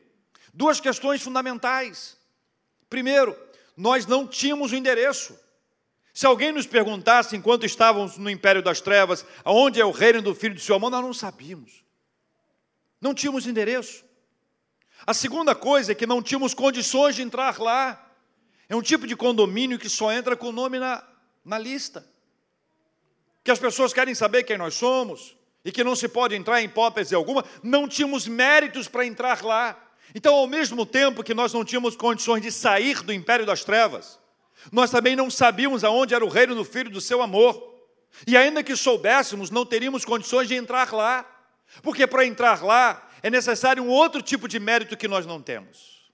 Duas 0.53 0.81
questões 0.81 1.21
fundamentais. 1.21 2.17
Primeiro, 2.89 3.37
nós 3.77 4.05
não 4.05 4.27
tínhamos 4.27 4.73
o 4.73 4.75
endereço. 4.75 5.39
Se 6.13 6.25
alguém 6.25 6.51
nos 6.51 6.67
perguntasse, 6.67 7.37
enquanto 7.37 7.65
estávamos 7.65 8.17
no 8.17 8.29
império 8.29 8.61
das 8.61 8.81
trevas, 8.81 9.25
aonde 9.45 9.79
é 9.79 9.85
o 9.85 9.91
reino 9.91 10.21
do 10.21 10.35
Filho 10.35 10.55
do 10.55 10.61
seu 10.61 10.75
amor, 10.75 10.91
nós 10.91 11.01
não 11.01 11.13
sabíamos. 11.13 11.85
Não 12.99 13.13
tínhamos 13.13 13.47
endereço. 13.47 14.03
A 15.05 15.13
segunda 15.13 15.55
coisa 15.55 15.91
é 15.91 15.95
que 15.95 16.05
não 16.05 16.21
tínhamos 16.21 16.53
condições 16.53 17.15
de 17.15 17.21
entrar 17.21 17.59
lá. 17.59 18.09
É 18.69 18.75
um 18.75 18.81
tipo 18.81 19.07
de 19.07 19.15
condomínio 19.15 19.79
que 19.79 19.89
só 19.89 20.11
entra 20.11 20.35
com 20.35 20.49
o 20.49 20.51
nome 20.51 20.79
na, 20.79 21.03
na 21.43 21.57
lista. 21.57 22.07
Que 23.43 23.51
as 23.51 23.59
pessoas 23.59 23.91
querem 23.91 24.13
saber 24.13 24.43
quem 24.43 24.57
nós 24.57 24.75
somos 24.75 25.35
e 25.65 25.71
que 25.71 25.83
não 25.83 25.95
se 25.95 26.07
pode 26.07 26.35
entrar 26.35 26.61
em 26.61 26.65
hipótese 26.65 27.15
alguma. 27.15 27.43
Não 27.63 27.87
tínhamos 27.87 28.27
méritos 28.27 28.87
para 28.87 29.05
entrar 29.05 29.43
lá. 29.43 29.77
Então, 30.13 30.35
ao 30.35 30.47
mesmo 30.47 30.85
tempo 30.85 31.23
que 31.23 31.33
nós 31.33 31.53
não 31.53 31.65
tínhamos 31.65 31.95
condições 31.95 32.41
de 32.41 32.51
sair 32.51 33.01
do 33.01 33.13
império 33.13 33.45
das 33.45 33.63
trevas, 33.63 34.19
nós 34.71 34.91
também 34.91 35.15
não 35.15 35.31
sabíamos 35.31 35.83
aonde 35.83 36.13
era 36.13 36.23
o 36.23 36.29
reino 36.29 36.53
do 36.53 36.63
Filho 36.63 36.91
do 36.91 37.01
seu 37.01 37.21
amor. 37.21 37.71
E 38.27 38.37
ainda 38.37 38.63
que 38.63 38.75
soubéssemos, 38.75 39.49
não 39.49 39.65
teríamos 39.65 40.05
condições 40.05 40.47
de 40.47 40.55
entrar 40.55 40.93
lá. 40.93 41.25
Porque 41.81 42.05
para 42.05 42.25
entrar 42.25 42.61
lá, 42.63 43.07
é 43.23 43.29
necessário 43.29 43.83
um 43.83 43.89
outro 43.89 44.21
tipo 44.21 44.47
de 44.47 44.59
mérito 44.59 44.97
que 44.97 45.07
nós 45.07 45.25
não 45.25 45.41
temos. 45.41 46.11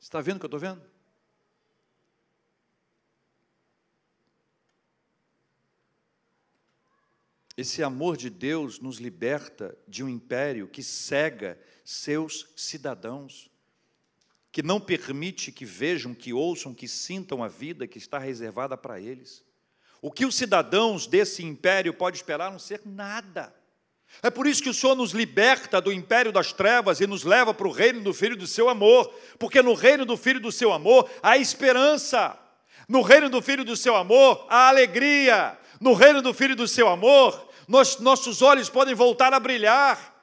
Está 0.00 0.20
vendo 0.20 0.36
o 0.36 0.38
que 0.40 0.46
eu 0.46 0.48
estou 0.48 0.60
vendo? 0.60 0.82
Esse 7.58 7.82
amor 7.82 8.16
de 8.16 8.30
Deus 8.30 8.78
nos 8.78 8.98
liberta 8.98 9.76
de 9.88 10.04
um 10.04 10.08
império 10.08 10.68
que 10.68 10.80
cega 10.80 11.60
seus 11.84 12.48
cidadãos, 12.54 13.50
que 14.52 14.62
não 14.62 14.80
permite 14.80 15.50
que 15.50 15.64
vejam, 15.64 16.14
que 16.14 16.32
ouçam, 16.32 16.72
que 16.72 16.86
sintam 16.86 17.42
a 17.42 17.48
vida 17.48 17.88
que 17.88 17.98
está 17.98 18.16
reservada 18.16 18.76
para 18.76 19.00
eles. 19.00 19.44
O 20.00 20.12
que 20.12 20.24
os 20.24 20.36
cidadãos 20.36 21.08
desse 21.08 21.42
império 21.42 21.92
podem 21.92 22.16
esperar 22.16 22.52
não 22.52 22.60
ser 22.60 22.80
nada. 22.86 23.52
É 24.22 24.30
por 24.30 24.46
isso 24.46 24.62
que 24.62 24.70
o 24.70 24.74
Senhor 24.74 24.96
nos 24.96 25.12
liberta 25.12 25.80
do 25.80 25.92
império 25.92 26.32
das 26.32 26.52
trevas 26.52 27.00
e 27.00 27.06
nos 27.06 27.24
leva 27.24 27.54
para 27.54 27.68
o 27.68 27.72
reino 27.72 28.00
do 28.00 28.12
Filho 28.12 28.36
do 28.36 28.46
seu 28.46 28.68
amor, 28.68 29.12
porque 29.38 29.62
no 29.62 29.74
reino 29.74 30.04
do 30.04 30.16
Filho 30.16 30.40
do 30.40 30.50
seu 30.50 30.72
amor 30.72 31.08
há 31.22 31.36
esperança, 31.36 32.36
no 32.88 33.02
reino 33.02 33.28
do 33.28 33.40
Filho 33.40 33.64
do 33.64 33.76
seu 33.76 33.94
amor 33.94 34.46
há 34.48 34.68
alegria, 34.68 35.56
no 35.80 35.92
reino 35.92 36.20
do 36.20 36.34
Filho 36.34 36.56
do 36.56 36.66
seu 36.66 36.88
amor 36.88 37.48
nós, 37.68 37.98
nossos 37.98 38.40
olhos 38.40 38.70
podem 38.70 38.94
voltar 38.94 39.34
a 39.34 39.38
brilhar, 39.38 40.14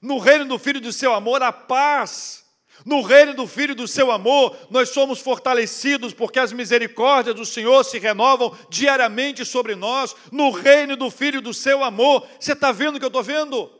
no 0.00 0.18
reino 0.18 0.44
do 0.44 0.58
Filho 0.58 0.80
do 0.80 0.92
seu 0.92 1.14
amor 1.14 1.42
há 1.42 1.50
paz, 1.50 2.41
no 2.84 3.02
reino 3.02 3.34
do 3.34 3.46
Filho 3.46 3.74
do 3.74 3.86
seu 3.86 4.10
amor, 4.10 4.56
nós 4.70 4.90
somos 4.90 5.20
fortalecidos 5.20 6.12
porque 6.12 6.38
as 6.38 6.52
misericórdias 6.52 7.34
do 7.34 7.46
Senhor 7.46 7.84
se 7.84 7.98
renovam 7.98 8.56
diariamente 8.68 9.44
sobre 9.44 9.74
nós. 9.74 10.14
No 10.30 10.50
reino 10.50 10.96
do 10.96 11.10
Filho 11.10 11.40
do 11.40 11.54
seu 11.54 11.84
amor, 11.84 12.26
você 12.38 12.52
está 12.52 12.72
vendo 12.72 12.96
o 12.96 12.98
que 12.98 13.04
eu 13.04 13.08
estou 13.08 13.22
vendo? 13.22 13.70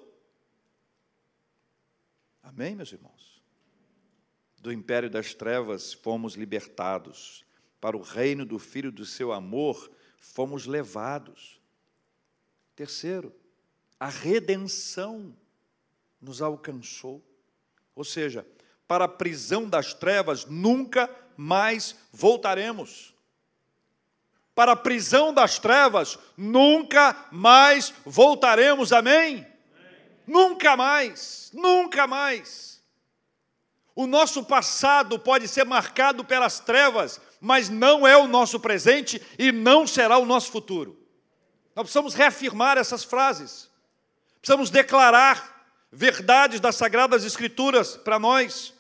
Amém, 2.43 2.75
meus 2.75 2.93
irmãos? 2.93 3.43
Do 4.61 4.73
império 4.73 5.11
das 5.11 5.35
trevas 5.35 5.93
fomos 5.93 6.35
libertados, 6.35 7.45
para 7.81 7.97
o 7.97 8.03
reino 8.03 8.45
do 8.45 8.59
Filho 8.59 8.93
do 8.93 9.05
seu 9.05 9.33
amor 9.33 9.91
fomos 10.17 10.67
levados. 10.67 11.61
Terceiro, 12.77 13.35
a 13.99 14.09
redenção 14.09 15.37
nos 16.21 16.41
alcançou. 16.41 17.21
Ou 17.95 18.05
seja, 18.05 18.47
para 18.93 19.07
a 19.07 19.09
prisão 19.09 19.67
das 19.67 19.95
trevas, 19.95 20.45
nunca 20.45 21.09
mais 21.35 21.97
voltaremos. 22.13 23.15
Para 24.55 24.73
a 24.73 24.77
prisão 24.77 25.33
das 25.33 25.59
trevas, 25.59 26.19
nunca 26.37 27.17
mais 27.31 27.95
voltaremos, 28.05 28.93
amém? 28.93 29.37
amém? 29.37 29.47
Nunca 30.27 30.77
mais, 30.77 31.51
nunca 31.55 32.07
mais. 32.07 32.83
O 33.97 34.07
nosso 34.07 34.45
passado 34.45 35.19
pode 35.19 35.49
ser 35.49 35.65
marcado 35.65 36.23
pelas 36.23 36.61
trevas, 36.61 37.19
mas 37.41 37.71
não 37.71 38.07
é 38.07 38.15
o 38.15 38.29
nosso 38.29 38.61
presente 38.61 39.23
e 39.39 39.51
não 39.51 39.87
será 39.87 40.19
o 40.19 40.27
nosso 40.27 40.51
futuro. 40.53 41.03
Nós 41.75 41.85
precisamos 41.85 42.13
reafirmar 42.13 42.77
essas 42.77 43.03
frases, 43.03 43.71
precisamos 44.43 44.69
declarar 44.69 45.53
verdades 45.93 46.59
das 46.59 46.77
Sagradas 46.77 47.23
Escrituras 47.23 47.97
para 47.97 48.19
nós. 48.19 48.72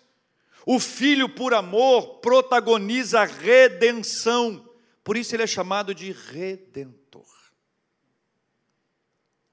O 0.64 0.78
filho, 0.78 1.28
por 1.28 1.54
amor, 1.54 2.20
protagoniza 2.20 3.20
a 3.20 3.24
redenção. 3.24 4.68
Por 5.02 5.16
isso 5.16 5.34
ele 5.34 5.42
é 5.42 5.46
chamado 5.46 5.94
de 5.94 6.12
redentor. 6.12 7.26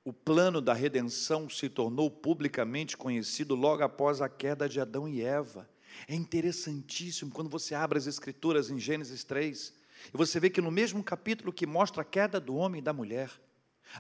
O 0.04 0.14
plano 0.14 0.62
da 0.62 0.74
redenção 0.74 1.50
se 1.50 1.70
tornou 1.70 2.10
publicamente 2.10 2.96
conhecido 2.96 3.56
logo 3.56 3.84
após 3.84 4.22
a 4.22 4.30
queda 4.30 4.68
de 4.68 4.80
Adão 4.80 5.08
e 5.08 5.22
Eva. 5.22 5.70
É 6.08 6.16
interessantíssimo 6.16 7.32
quando 7.32 7.50
você 7.50 7.76
abre 7.76 7.98
as 7.98 8.08
Escrituras 8.08 8.70
em 8.70 8.80
Gênesis 8.80 9.24
3 9.24 9.74
e 10.14 10.18
você 10.18 10.40
vê 10.40 10.50
que 10.50 10.62
no 10.62 10.72
mesmo 10.72 11.04
capítulo 11.04 11.52
que 11.52 11.68
mostra 11.68 12.02
a 12.02 12.06
queda 12.06 12.40
do 12.40 12.56
homem 12.56 12.80
e 12.80 12.84
da 12.84 12.94
mulher, 12.94 13.30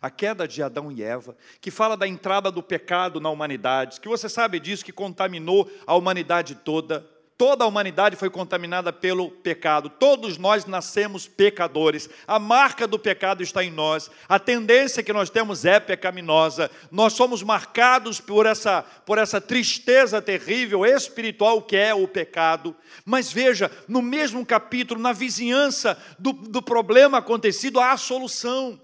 a 0.01 0.09
queda 0.09 0.47
de 0.47 0.61
Adão 0.61 0.91
e 0.91 1.03
Eva, 1.03 1.35
que 1.59 1.71
fala 1.71 1.97
da 1.97 2.07
entrada 2.07 2.51
do 2.51 2.63
pecado 2.63 3.19
na 3.19 3.29
humanidade, 3.29 3.99
que 3.99 4.07
você 4.07 4.29
sabe 4.29 4.59
disso, 4.59 4.85
que 4.85 4.91
contaminou 4.91 5.69
a 5.85 5.95
humanidade 5.95 6.55
toda. 6.55 7.05
Toda 7.39 7.63
a 7.63 7.67
humanidade 7.67 8.17
foi 8.17 8.29
contaminada 8.29 8.91
pelo 8.91 9.31
pecado. 9.31 9.89
Todos 9.89 10.37
nós 10.37 10.65
nascemos 10.65 11.25
pecadores. 11.25 12.09
A 12.27 12.37
marca 12.37 12.85
do 12.85 12.99
pecado 12.99 13.41
está 13.41 13.63
em 13.63 13.71
nós. 13.71 14.11
A 14.27 14.37
tendência 14.37 15.01
que 15.01 15.13
nós 15.13 15.29
temos 15.29 15.63
é 15.63 15.79
pecaminosa. 15.79 16.69
Nós 16.91 17.13
somos 17.13 17.41
marcados 17.41 18.19
por 18.19 18.45
essa, 18.45 18.81
por 18.81 19.17
essa 19.17 19.39
tristeza 19.39 20.21
terrível 20.21 20.85
espiritual 20.85 21.61
que 21.61 21.77
é 21.77 21.93
o 21.93 22.09
pecado. 22.09 22.75
Mas 23.05 23.31
veja, 23.31 23.71
no 23.87 24.01
mesmo 24.01 24.45
capítulo, 24.45 24.99
na 24.99 25.13
vizinhança 25.13 25.97
do, 26.19 26.33
do 26.33 26.61
problema 26.61 27.19
acontecido, 27.19 27.79
há 27.79 27.93
a 27.93 27.97
solução. 27.97 28.77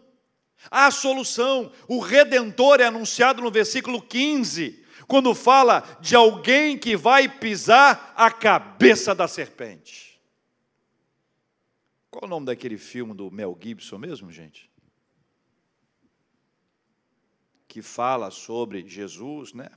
A 0.70 0.92
solução. 0.92 1.72
O 1.88 2.00
redentor 2.00 2.80
é 2.82 2.86
anunciado 2.86 3.42
no 3.42 3.52
versículo 3.52 4.02
15 4.02 4.84
quando 5.08 5.36
fala 5.36 5.84
de 6.02 6.16
alguém 6.16 6.78
que 6.78 6.96
vai 6.96 7.28
pisar 7.28 8.14
a 8.16 8.32
cabeça 8.32 9.14
da 9.14 9.28
serpente. 9.28 10.20
Qual 12.10 12.26
o 12.26 12.28
nome 12.28 12.46
daquele 12.46 12.78
filme 12.78 13.14
do 13.14 13.30
Mel 13.30 13.58
Gibson 13.62 13.98
mesmo, 13.98 14.32
gente? 14.32 14.72
Que 17.68 17.82
fala 17.82 18.32
sobre 18.32 18.88
Jesus, 18.88 19.54
né? 19.54 19.70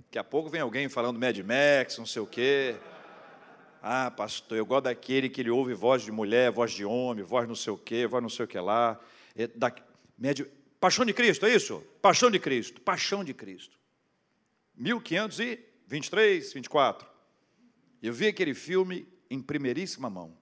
Daqui 0.00 0.18
a 0.18 0.24
pouco 0.24 0.50
vem 0.50 0.60
alguém 0.60 0.88
falando 0.88 1.18
Mad 1.18 1.38
Max, 1.38 1.96
não 1.96 2.04
sei 2.04 2.20
o 2.20 2.26
quê. 2.26 2.76
Ah, 3.82 4.10
pastor, 4.10 4.58
eu 4.58 4.66
gosto 4.66 4.84
daquele 4.84 5.30
que 5.30 5.40
ele 5.40 5.50
ouve 5.50 5.72
voz 5.72 6.02
de 6.02 6.12
mulher, 6.12 6.50
voz 6.50 6.72
de 6.72 6.84
homem, 6.84 7.24
voz 7.24 7.48
não 7.48 7.54
sei 7.54 7.72
o 7.72 7.78
quê, 7.78 8.06
voz 8.06 8.22
não 8.22 8.28
sei 8.28 8.44
o 8.44 8.48
que 8.48 8.58
lá. 8.58 9.00
É 9.34 9.46
da, 10.20 10.30
Paixão 10.80 11.04
de 11.04 11.12
Cristo, 11.12 11.44
é 11.44 11.54
isso? 11.54 11.80
Paixão 12.00 12.30
de 12.30 12.38
Cristo, 12.38 12.80
paixão 12.80 13.22
de 13.22 13.34
Cristo. 13.34 13.78
1523, 14.74 16.54
24. 16.54 17.06
Eu 18.02 18.14
vi 18.14 18.28
aquele 18.28 18.54
filme 18.54 19.06
em 19.28 19.42
primeiríssima 19.42 20.08
mão. 20.08 20.34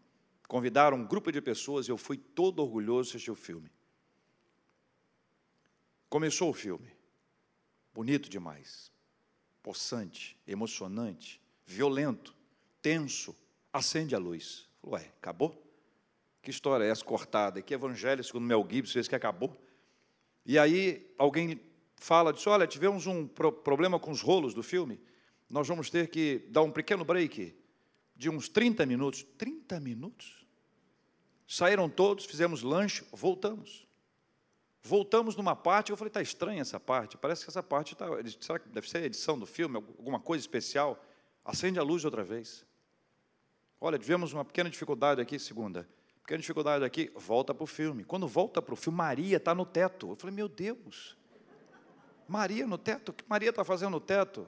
Convidaram 0.47 0.97
um 0.97 1.05
grupo 1.05 1.33
de 1.33 1.41
pessoas 1.41 1.89
e 1.89 1.91
eu 1.91 1.99
fui 1.99 2.17
todo 2.17 2.61
orgulhoso 2.61 3.11
assistir 3.11 3.33
o 3.33 3.35
filme. 3.35 3.69
Começou 6.09 6.51
o 6.51 6.55
filme. 6.55 6.93
Bonito 7.93 8.31
demais. 8.31 8.93
Possante, 9.61 10.39
emocionante, 10.47 11.43
violento, 11.67 12.33
tenso. 12.81 13.37
Acende 13.73 14.15
a 14.15 14.19
luz. 14.19 14.69
Ué, 14.87 15.13
acabou? 15.19 15.61
Que 16.41 16.51
história 16.51 16.85
é 16.85 16.91
essa 16.91 17.05
cortada? 17.05 17.61
Que 17.61 17.75
evangelho, 17.75 18.23
segundo 18.23 18.47
Mel 18.47 18.67
Gibson, 18.71 18.93
fez 18.93 19.09
que 19.09 19.17
acabou? 19.17 19.68
E 20.45 20.59
aí 20.59 21.13
alguém 21.19 21.61
fala, 21.97 22.33
diz, 22.33 22.47
olha, 22.47 22.67
tivemos 22.67 23.07
um 23.07 23.27
pro 23.27 23.53
problema 23.53 23.99
com 23.99 24.11
os 24.11 24.21
rolos 24.21 24.55
do 24.55 24.63
filme, 24.63 25.01
nós 25.49 25.67
vamos 25.67 25.91
ter 25.91 26.09
que 26.09 26.47
dar 26.51 26.63
um 26.63 26.71
pequeno 26.71 27.05
break 27.05 27.55
de 28.15 28.29
uns 28.29 28.49
30 28.49 28.85
minutos. 28.85 29.25
30 29.39 29.81
minutos? 29.81 30.47
Saíram 31.47 31.89
todos, 31.89 32.27
fizemos 32.27 32.63
lanche, 32.63 33.05
voltamos. 33.13 33.87
Voltamos 34.83 35.37
numa 35.37 35.57
parte, 35.57 35.91
eu 35.91 35.97
falei, 35.97 36.09
está 36.09 36.23
estranha 36.23 36.61
essa 36.61 36.79
parte, 36.79 37.17
parece 37.17 37.45
que 37.45 37.51
essa 37.51 37.63
parte 37.63 37.95
está. 37.95 38.07
Será 38.41 38.59
que 38.59 38.69
deve 38.69 38.89
ser 38.89 38.99
a 38.99 39.07
edição 39.07 39.39
do 39.39 39.47
filme, 39.47 39.77
alguma 39.77 40.21
coisa 40.21 40.43
especial? 40.43 41.03
Acende 41.45 41.79
a 41.79 41.83
luz 41.83 42.05
outra 42.05 42.23
vez. 42.23 42.65
Olha, 43.81 43.99
tivemos 43.99 44.33
uma 44.33 44.45
pequena 44.45 44.69
dificuldade 44.69 45.21
aqui, 45.21 45.39
segunda. 45.39 45.89
Pequena 46.29 46.43
dificuldade 46.43 46.85
aqui, 46.85 47.11
volta 47.17 47.55
para 47.55 47.65
o 47.65 47.67
filme. 47.67 48.05
Quando 48.05 48.29
volta 48.29 48.61
para 48.61 48.75
o 48.75 48.77
filme, 48.77 48.99
Maria 48.99 49.39
está 49.39 49.55
no 49.55 49.65
teto. 49.65 50.11
Eu 50.11 50.17
falei, 50.17 50.37
meu 50.37 50.47
Deus, 50.47 51.17
Maria 52.29 52.67
no 52.67 52.77
teto, 52.77 53.09
o 53.09 53.13
que 53.15 53.25
Maria 53.27 53.49
está 53.49 53.65
fazendo 53.65 53.93
no 53.93 54.01
teto? 54.01 54.47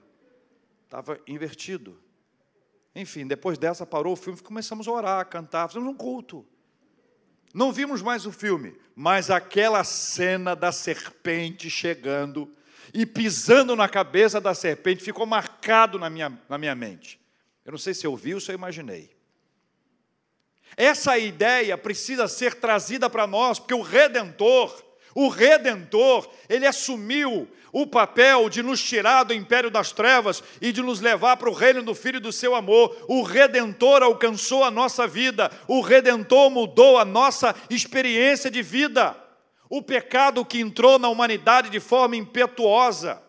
Estava 0.85 1.19
invertido. 1.27 1.99
Enfim, 2.95 3.27
depois 3.27 3.57
dessa 3.57 3.87
parou 3.87 4.13
o 4.13 4.17
filme, 4.17 4.39
começamos 4.43 4.87
a 4.87 4.93
orar, 4.93 5.21
a 5.21 5.25
cantar, 5.25 5.69
fizemos 5.69 5.89
um 5.89 5.95
culto. 5.95 6.47
Não 7.55 7.73
vimos 7.73 8.03
mais 8.03 8.27
o 8.27 8.31
filme, 8.31 8.79
mas 8.95 9.31
aquela 9.31 9.83
cena 9.83 10.55
da 10.55 10.73
serpente 10.73 11.71
chegando 11.71 12.55
e 12.93 13.07
pisando 13.07 13.75
na 13.75 13.89
cabeça 13.89 14.39
da 14.39 14.53
serpente 14.53 15.03
ficou 15.03 15.25
marcado 15.25 15.99
na 15.99 16.11
minha, 16.11 16.39
na 16.47 16.59
minha 16.59 16.75
mente. 16.75 17.19
Eu 17.65 17.73
não 17.73 17.79
sei 17.79 17.95
se 17.95 18.07
eu 18.07 18.15
vi 18.15 18.35
ou 18.35 18.41
se 18.41 18.53
eu 18.53 18.55
imaginei. 18.55 19.19
Essa 20.77 21.19
ideia 21.19 21.77
precisa 21.77 22.29
ser 22.29 22.55
trazida 22.55 23.11
para 23.11 23.27
nós, 23.27 23.59
porque 23.59 23.75
o 23.75 23.83
Redentor, 23.83 24.83
o 25.15 25.29
Redentor, 25.29 26.29
ele 26.49 26.67
assumiu 26.67 27.49
o 27.73 27.87
papel 27.87 28.49
de 28.49 28.63
nos 28.63 28.83
tirar 28.83 29.25
do 29.25 29.35
império 29.35 29.71
das 29.71 29.93
trevas 29.93 30.43
e 30.61 30.73
de 30.73 30.83
nos 30.83 31.01
levar 31.01 31.37
para 31.37 31.51
o 31.51 31.55
reino 31.55 31.83
do 31.83 31.95
Filho 31.95 32.21
do 32.21 32.33
seu 32.33 32.55
amor. 32.55 32.97
O 33.09 33.23
Redentor 33.23 34.03
alcançou 34.03 34.65
a 34.65 34.71
nossa 34.71 35.07
vida, 35.07 35.51
o 35.69 35.81
Redentor 35.81 36.51
mudou 36.51 36.99
a 36.99 37.05
nossa 37.05 37.55
experiência 37.69 38.51
de 38.51 38.63
vida. 38.63 39.17
O 39.69 39.83
pecado 39.83 40.45
que 40.45 40.61
entrou 40.61 40.99
na 40.99 41.09
humanidade 41.09 41.71
de 41.71 41.79
forma 41.79 42.17
impetuosa, 42.17 43.23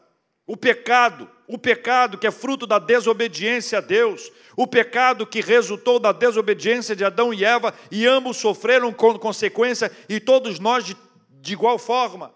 o 0.48 0.58
pecado, 0.58 1.30
o 1.52 1.58
pecado 1.58 2.18
que 2.18 2.28
é 2.28 2.32
fruto 2.32 2.66
da 2.66 2.80
desobediência 2.80 3.80
a 3.80 3.82
Deus, 3.82 4.32
o 4.56 4.66
pecado 4.66 5.26
que 5.26 5.42
resultou 5.42 6.00
da 6.00 6.12
desobediência 6.12 6.96
de 6.96 7.04
Adão 7.04 7.34
e 7.34 7.44
Eva, 7.44 7.74
e 7.92 8.08
ambos 8.08 8.38
sofreram 8.38 8.94
com 8.94 9.18
consequência, 9.20 9.92
e 10.08 10.20
todos 10.20 10.60
nós 10.60 10.86
de 10.86 10.96
de 11.42 11.54
igual 11.54 11.78
forma. 11.78 12.34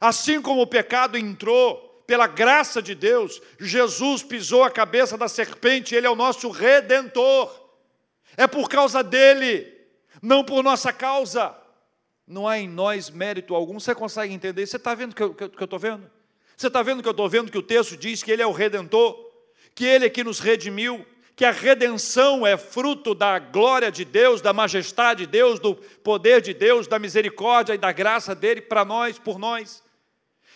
Assim 0.00 0.42
como 0.42 0.60
o 0.60 0.66
pecado 0.66 1.16
entrou 1.16 2.02
pela 2.06 2.26
graça 2.26 2.82
de 2.82 2.94
Deus, 2.94 3.40
Jesus 3.58 4.22
pisou 4.22 4.62
a 4.62 4.70
cabeça 4.70 5.16
da 5.16 5.28
serpente, 5.28 5.94
ele 5.94 6.06
é 6.06 6.10
o 6.10 6.16
nosso 6.16 6.50
redentor. 6.50 7.50
É 8.36 8.46
por 8.46 8.68
causa 8.68 9.02
dele, 9.02 9.72
não 10.20 10.44
por 10.44 10.62
nossa 10.62 10.92
causa. 10.92 11.56
Não 12.26 12.48
há 12.48 12.58
em 12.58 12.68
nós 12.68 13.08
mérito 13.08 13.54
algum. 13.54 13.78
Você 13.78 13.94
consegue 13.94 14.34
entender? 14.34 14.66
Você 14.66 14.76
está 14.76 14.94
vendo 14.94 15.12
o 15.12 15.34
que 15.34 15.44
eu 15.44 15.64
estou 15.64 15.78
vendo? 15.78 16.10
Você 16.56 16.68
está 16.68 16.82
vendo 16.82 17.02
que 17.02 17.08
eu 17.08 17.12
estou 17.12 17.28
vendo 17.28 17.50
que 17.50 17.58
o 17.58 17.62
texto 17.62 17.96
diz 17.96 18.22
que 18.22 18.30
ele 18.30 18.42
é 18.42 18.46
o 18.46 18.52
redentor, 18.52 19.16
que 19.74 19.84
ele 19.84 20.06
é 20.06 20.10
que 20.10 20.22
nos 20.22 20.38
redimiu, 20.38 21.04
que 21.36 21.44
a 21.44 21.50
redenção 21.50 22.46
é 22.46 22.56
fruto 22.56 23.14
da 23.14 23.38
glória 23.38 23.90
de 23.90 24.04
Deus, 24.04 24.40
da 24.40 24.52
majestade 24.52 25.26
de 25.26 25.32
Deus, 25.32 25.58
do 25.58 25.74
poder 25.74 26.40
de 26.40 26.54
Deus, 26.54 26.86
da 26.86 26.98
misericórdia 26.98 27.74
e 27.74 27.78
da 27.78 27.90
graça 27.90 28.34
dele 28.34 28.60
para 28.60 28.84
nós, 28.84 29.18
por 29.18 29.38
nós. 29.38 29.82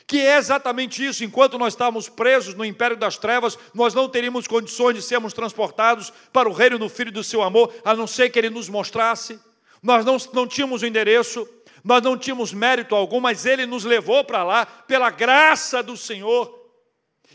Que 0.06 0.20
é 0.20 0.38
exatamente 0.38 1.04
isso, 1.04 1.24
enquanto 1.24 1.58
nós 1.58 1.74
estávamos 1.74 2.08
presos 2.08 2.54
no 2.54 2.64
império 2.64 2.96
das 2.96 3.18
trevas, 3.18 3.58
nós 3.74 3.92
não 3.92 4.08
teríamos 4.08 4.46
condições 4.46 4.94
de 4.94 5.02
sermos 5.02 5.32
transportados 5.32 6.12
para 6.32 6.48
o 6.48 6.52
reino 6.52 6.78
do 6.78 6.88
Filho 6.88 7.12
do 7.12 7.24
seu 7.24 7.42
amor, 7.42 7.74
a 7.84 7.94
não 7.94 8.06
ser 8.06 8.30
que 8.30 8.38
ele 8.38 8.48
nos 8.48 8.68
mostrasse. 8.68 9.38
Nós 9.82 10.04
não, 10.04 10.16
não 10.32 10.46
tínhamos 10.46 10.82
o 10.82 10.86
endereço, 10.86 11.46
nós 11.84 12.02
não 12.02 12.16
tínhamos 12.16 12.52
mérito 12.52 12.94
algum, 12.94 13.20
mas 13.20 13.46
ele 13.46 13.66
nos 13.66 13.84
levou 13.84 14.24
para 14.24 14.42
lá 14.42 14.66
pela 14.66 15.10
graça 15.10 15.82
do 15.82 15.96
Senhor 15.96 16.58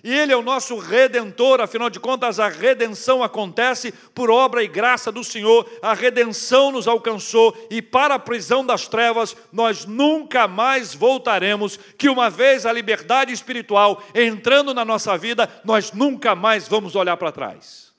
e 0.03 0.13
Ele 0.13 0.34
é 0.34 0.36
o 0.36 0.41
nosso 0.41 0.77
redentor, 0.77 1.62
afinal 1.62 1.89
de 1.89 1.97
contas, 1.97 2.38
a 2.38 2.49
redenção 2.49 3.23
acontece 3.23 3.93
por 4.13 4.29
obra 4.29 4.62
e 4.62 4.67
graça 4.67 5.10
do 5.13 5.23
Senhor, 5.23 5.65
a 5.82 5.93
redenção 5.93 6.73
nos 6.73 6.89
alcançou 6.89 7.56
e 7.69 7.82
para 7.82 8.15
a 8.15 8.19
prisão 8.19 8.65
das 8.65 8.86
trevas 8.86 9.34
nós 9.49 9.86
nunca 9.86 10.45
mais 10.45 10.93
voltaremos. 10.93 11.77
Que 11.97 12.10
uma 12.10 12.29
vez 12.29 12.65
a 12.65 12.73
liberdade 12.73 13.32
espiritual 13.32 14.03
entrando 14.13 14.73
na 14.73 14.84
nossa 14.84 15.17
vida, 15.17 15.49
nós 15.63 15.93
nunca 15.93 16.36
mais 16.36 16.67
vamos 16.67 16.95
olhar 16.95 17.15
para 17.15 17.32
trás. 17.32 17.93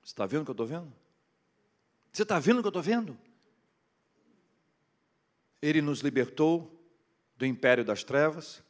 Você 0.00 0.12
está 0.12 0.26
vendo 0.26 0.42
o 0.42 0.44
que 0.44 0.50
eu 0.50 0.52
estou 0.52 0.66
vendo? 0.66 0.92
Você 2.12 2.22
está 2.22 2.38
vendo 2.38 2.58
o 2.58 2.62
que 2.62 2.68
eu 2.68 2.70
estou 2.70 2.82
vendo? 2.82 3.18
Ele 5.60 5.80
nos 5.80 6.00
libertou 6.00 6.72
do 7.36 7.44
império 7.44 7.84
das 7.84 8.02
trevas 8.04 8.62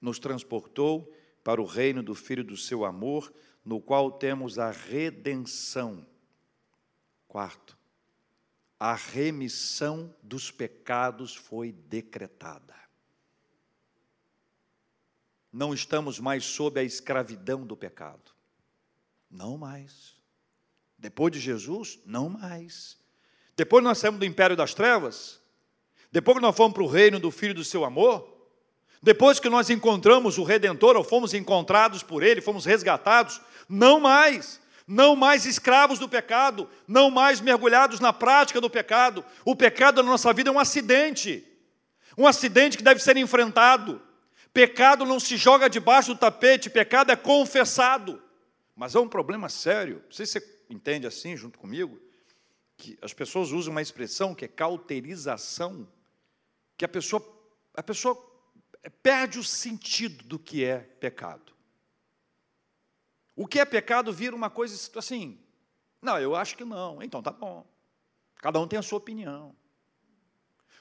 nos 0.00 0.18
transportou 0.18 1.12
para 1.42 1.60
o 1.60 1.64
reino 1.64 2.02
do 2.02 2.14
Filho 2.14 2.44
do 2.44 2.56
seu 2.56 2.84
amor, 2.84 3.32
no 3.64 3.80
qual 3.80 4.12
temos 4.12 4.58
a 4.58 4.70
redenção. 4.70 6.06
Quarto, 7.26 7.76
a 8.78 8.94
remissão 8.94 10.14
dos 10.22 10.50
pecados 10.50 11.34
foi 11.34 11.72
decretada. 11.72 12.74
Não 15.52 15.74
estamos 15.74 16.20
mais 16.20 16.44
sob 16.44 16.78
a 16.78 16.84
escravidão 16.84 17.66
do 17.66 17.76
pecado. 17.76 18.32
Não 19.30 19.58
mais. 19.58 20.16
Depois 20.96 21.32
de 21.32 21.40
Jesus, 21.40 21.98
não 22.04 22.28
mais. 22.28 22.98
Depois 23.56 23.82
nós 23.82 23.98
saímos 23.98 24.20
do 24.20 24.26
império 24.26 24.56
das 24.56 24.74
trevas, 24.74 25.40
depois 26.10 26.36
que 26.36 26.42
nós 26.42 26.56
fomos 26.56 26.74
para 26.74 26.82
o 26.82 26.88
reino 26.88 27.18
do 27.18 27.30
Filho 27.30 27.54
do 27.54 27.64
seu 27.64 27.84
amor, 27.84 28.26
depois 29.02 29.38
que 29.38 29.48
nós 29.48 29.70
encontramos 29.70 30.38
o 30.38 30.44
Redentor, 30.44 30.96
ou 30.96 31.04
fomos 31.04 31.34
encontrados 31.34 32.02
por 32.02 32.22
Ele, 32.22 32.40
fomos 32.40 32.64
resgatados, 32.64 33.40
Não 33.68 34.00
mais. 34.00 34.60
Não 34.90 35.14
mais 35.14 35.44
escravos 35.44 35.98
do 35.98 36.08
pecado, 36.08 36.66
não 36.86 37.10
mais 37.10 37.42
mergulhados 37.42 38.00
na 38.00 38.10
prática 38.10 38.58
do 38.58 38.70
pecado. 38.70 39.22
O 39.44 39.54
pecado 39.54 40.02
na 40.02 40.08
nossa 40.08 40.32
vida 40.32 40.48
é 40.48 40.52
um 40.52 40.58
acidente, 40.58 41.46
um 42.16 42.26
acidente 42.26 42.78
que 42.78 42.82
deve 42.82 42.98
ser 42.98 43.18
enfrentado. 43.18 44.00
Pecado 44.50 45.04
não 45.04 45.20
se 45.20 45.36
joga 45.36 45.68
debaixo 45.68 46.14
do 46.14 46.18
tapete, 46.18 46.70
pecado 46.70 47.12
é 47.12 47.16
confessado. 47.16 48.22
Mas 48.74 48.94
é 48.94 48.98
um 48.98 49.06
problema 49.06 49.50
sério. 49.50 50.02
Não 50.06 50.12
sei 50.12 50.24
se 50.24 50.40
você 50.40 50.60
entende 50.70 51.06
assim 51.06 51.36
junto 51.36 51.58
comigo, 51.58 52.00
que 52.78 52.98
as 53.02 53.12
pessoas 53.12 53.50
usam 53.50 53.72
uma 53.72 53.82
expressão 53.82 54.34
que 54.34 54.46
é 54.46 54.48
cauterização, 54.48 55.86
que 56.78 56.84
a 56.84 56.88
pessoa, 56.88 57.22
a 57.74 57.82
pessoa 57.82 58.16
perde 59.02 59.38
o 59.38 59.44
sentido 59.44 60.24
do 60.24 60.38
que 60.38 60.64
é 60.64 60.78
pecado. 60.78 61.52
O 63.34 63.46
que 63.46 63.58
é 63.58 63.64
pecado 63.64 64.12
vira 64.12 64.34
uma 64.34 64.48
coisa 64.48 64.90
assim, 64.96 65.38
não, 66.00 66.18
eu 66.18 66.36
acho 66.36 66.56
que 66.56 66.64
não, 66.64 67.02
então 67.02 67.20
tá 67.20 67.32
bom. 67.32 67.66
Cada 68.36 68.60
um 68.60 68.68
tem 68.68 68.78
a 68.78 68.82
sua 68.82 68.98
opinião. 68.98 69.54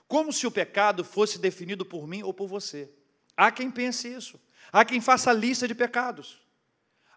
Como 0.08 0.32
se 0.32 0.46
o 0.46 0.52
pecado 0.52 1.04
fosse 1.04 1.40
definido 1.40 1.84
por 1.84 2.08
mim 2.08 2.22
ou 2.22 2.34
por 2.34 2.48
você. 2.48 2.90
Há 3.36 3.52
quem 3.52 3.70
pense 3.70 4.08
isso. 4.08 4.40
Há 4.72 4.86
quem 4.86 5.02
faça 5.02 5.34
lista 5.34 5.68
de 5.68 5.74
pecados. 5.74 6.40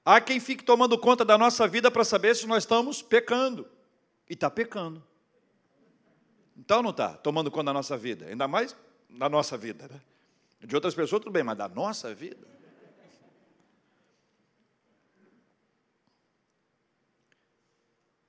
Há 0.05 0.21
quem 0.21 0.41
fique 0.41 0.65
tomando 0.65 0.99
conta 0.99 1.25
da 1.25 1.37
nossa 1.37 1.69
vida 1.69 1.91
para 1.91 2.05
saber 2.05 2.35
se 2.35 2.47
nós 2.47 2.63
estamos 2.63 3.03
pecando. 3.03 3.69
E 4.29 4.33
está 4.33 4.51
pecando. 4.51 5.07
Então 6.61 6.83
não 6.83 6.91
está 6.91 7.15
tomando 7.15 7.51
conta 7.51 7.65
da 7.65 7.73
nossa 7.73 7.97
vida. 7.97 8.27
Ainda 8.27 8.47
mais 8.47 8.77
da 9.09 9.31
nossa 9.31 9.57
vida. 9.57 9.89
Né? 9.89 9.99
De 10.61 10.75
outras 10.75 10.95
pessoas, 10.95 11.23
tudo 11.23 11.33
bem, 11.33 11.43
mas 11.43 11.57
da 11.57 11.67
nossa 11.67 12.15
vida. 12.15 12.47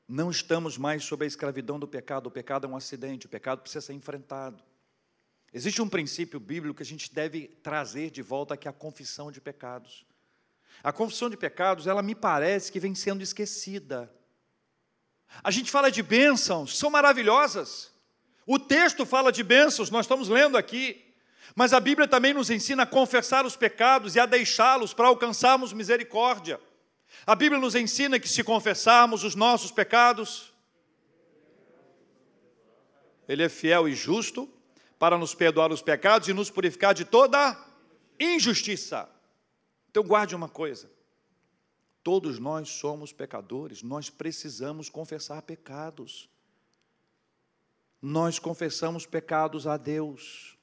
Não 0.07 0.31
estamos 0.31 0.77
mais 0.77 1.03
sob 1.03 1.25
a 1.25 1.27
escravidão 1.27 1.77
do 1.77 1.85
pecado. 1.85 2.27
O 2.27 2.31
pecado 2.31 2.65
é 2.65 2.69
um 2.69 2.75
acidente, 2.75 3.25
o 3.25 3.29
pecado 3.29 3.61
precisa 3.61 3.85
ser 3.85 3.93
enfrentado. 3.93 4.63
Existe 5.53 5.81
um 5.81 5.89
princípio 5.89 6.39
bíblico 6.39 6.77
que 6.77 6.83
a 6.83 6.85
gente 6.85 7.13
deve 7.13 7.49
trazer 7.61 8.11
de 8.11 8.21
volta, 8.21 8.55
que 8.55 8.65
é 8.65 8.71
a 8.71 8.73
confissão 8.73 9.29
de 9.29 9.41
pecados. 9.41 10.05
A 10.81 10.93
confissão 10.93 11.29
de 11.29 11.35
pecados, 11.35 11.85
ela 11.85 12.01
me 12.01 12.15
parece 12.15 12.71
que 12.71 12.79
vem 12.79 12.95
sendo 12.95 13.21
esquecida. 13.21 14.09
A 15.43 15.51
gente 15.51 15.69
fala 15.69 15.91
de 15.91 16.01
bênçãos, 16.01 16.77
são 16.77 16.89
maravilhosas. 16.89 17.90
O 18.45 18.57
texto 18.57 19.05
fala 19.05 19.31
de 19.31 19.43
bênçãos, 19.43 19.89
nós 19.89 20.05
estamos 20.05 20.29
lendo 20.29 20.57
aqui. 20.57 21.11
Mas 21.55 21.73
a 21.73 21.79
Bíblia 21.79 22.07
também 22.07 22.33
nos 22.33 22.49
ensina 22.49 22.83
a 22.83 22.87
confessar 22.87 23.45
os 23.45 23.55
pecados 23.55 24.15
e 24.15 24.19
a 24.19 24.25
deixá-los 24.25 24.93
para 24.93 25.07
alcançarmos 25.07 25.73
misericórdia. 25.73 26.59
A 27.25 27.35
Bíblia 27.35 27.59
nos 27.59 27.75
ensina 27.75 28.19
que 28.19 28.29
se 28.29 28.43
confessarmos 28.43 29.23
os 29.23 29.35
nossos 29.35 29.69
pecados, 29.69 30.53
Ele 33.27 33.43
é 33.43 33.49
fiel 33.49 33.87
e 33.87 33.93
justo 33.93 34.49
para 34.97 35.17
nos 35.17 35.35
perdoar 35.35 35.71
os 35.71 35.81
pecados 35.81 36.27
e 36.27 36.33
nos 36.33 36.49
purificar 36.49 36.93
de 36.93 37.05
toda 37.05 37.57
injustiça. 38.19 39.09
Então, 39.89 40.03
guarde 40.03 40.35
uma 40.35 40.47
coisa: 40.47 40.89
todos 42.01 42.39
nós 42.39 42.69
somos 42.69 43.11
pecadores, 43.11 43.83
nós 43.83 44.09
precisamos 44.09 44.89
confessar 44.89 45.41
pecados. 45.41 46.29
Nós 48.01 48.39
confessamos 48.39 49.05
pecados 49.05 49.67
a 49.67 49.77
Deus. 49.77 50.57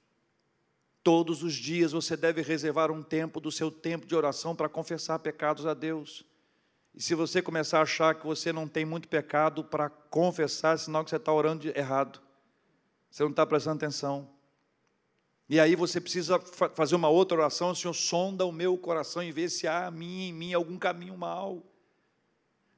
Todos 1.02 1.42
os 1.42 1.54
dias 1.54 1.92
você 1.92 2.16
deve 2.16 2.42
reservar 2.42 2.90
um 2.90 3.02
tempo 3.02 3.40
do 3.40 3.52
seu 3.52 3.70
tempo 3.70 4.06
de 4.06 4.14
oração 4.16 4.56
para 4.56 4.68
confessar 4.68 5.18
pecados 5.20 5.64
a 5.64 5.72
Deus. 5.72 6.24
E 6.94 7.00
se 7.00 7.14
você 7.14 7.40
começar 7.40 7.78
a 7.78 7.82
achar 7.82 8.14
que 8.16 8.26
você 8.26 8.52
não 8.52 8.66
tem 8.66 8.84
muito 8.84 9.06
pecado 9.06 9.62
para 9.62 9.88
confessar, 9.88 10.74
é 10.74 10.78
sinal 10.78 11.04
que 11.04 11.10
você 11.10 11.16
está 11.16 11.32
orando 11.32 11.68
errado. 11.68 12.20
Você 13.08 13.22
não 13.22 13.30
está 13.30 13.46
prestando 13.46 13.76
atenção. 13.76 14.28
E 15.48 15.58
aí 15.58 15.74
você 15.74 16.00
precisa 16.00 16.38
fazer 16.74 16.94
uma 16.94 17.08
outra 17.08 17.38
oração, 17.38 17.74
Senhor, 17.74 17.94
sonda 17.94 18.44
o 18.44 18.52
meu 18.52 18.76
coração 18.76 19.22
e 19.22 19.32
vê 19.32 19.48
se 19.48 19.66
há 19.66 19.90
mim, 19.90 20.28
em 20.28 20.32
mim 20.32 20.52
algum 20.52 20.76
caminho 20.76 21.16
mal. 21.16 21.62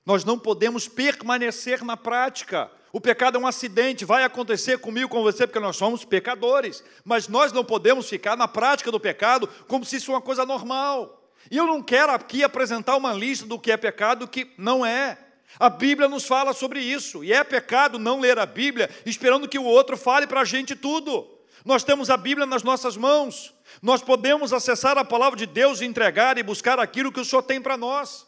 Nós 0.06 0.24
não 0.24 0.38
podemos 0.38 0.86
permanecer 0.86 1.84
na 1.84 1.96
prática. 1.96 2.70
O 2.92 3.00
pecado 3.00 3.36
é 3.36 3.40
um 3.40 3.46
acidente, 3.46 4.04
vai 4.04 4.24
acontecer 4.24 4.78
comigo, 4.78 5.08
com 5.08 5.22
você, 5.22 5.46
porque 5.46 5.60
nós 5.60 5.76
somos 5.76 6.04
pecadores. 6.04 6.82
Mas 7.04 7.28
nós 7.28 7.52
não 7.52 7.64
podemos 7.64 8.08
ficar 8.08 8.36
na 8.36 8.48
prática 8.48 8.90
do 8.90 8.98
pecado 8.98 9.48
como 9.68 9.84
se 9.84 9.96
isso 9.96 10.06
fosse 10.06 10.16
uma 10.16 10.20
coisa 10.20 10.44
normal. 10.44 11.22
E 11.50 11.56
eu 11.56 11.66
não 11.66 11.82
quero 11.82 12.12
aqui 12.12 12.42
apresentar 12.42 12.96
uma 12.96 13.12
lista 13.12 13.46
do 13.46 13.58
que 13.58 13.70
é 13.70 13.76
pecado 13.76 14.18
e 14.18 14.26
do 14.26 14.28
que 14.28 14.52
não 14.58 14.84
é. 14.84 15.16
A 15.58 15.68
Bíblia 15.68 16.08
nos 16.08 16.26
fala 16.26 16.52
sobre 16.52 16.80
isso. 16.80 17.22
E 17.22 17.32
é 17.32 17.44
pecado 17.44 17.98
não 17.98 18.20
ler 18.20 18.38
a 18.38 18.46
Bíblia 18.46 18.90
esperando 19.06 19.48
que 19.48 19.58
o 19.58 19.64
outro 19.64 19.96
fale 19.96 20.26
para 20.26 20.40
a 20.40 20.44
gente 20.44 20.74
tudo. 20.74 21.38
Nós 21.64 21.84
temos 21.84 22.10
a 22.10 22.16
Bíblia 22.16 22.46
nas 22.46 22.62
nossas 22.62 22.96
mãos. 22.96 23.54
Nós 23.80 24.02
podemos 24.02 24.52
acessar 24.52 24.98
a 24.98 25.04
palavra 25.04 25.38
de 25.38 25.46
Deus 25.46 25.80
e 25.80 25.84
entregar 25.84 26.38
e 26.38 26.42
buscar 26.42 26.78
aquilo 26.78 27.12
que 27.12 27.20
o 27.20 27.24
Senhor 27.24 27.42
tem 27.42 27.60
para 27.60 27.76
nós. 27.76 28.26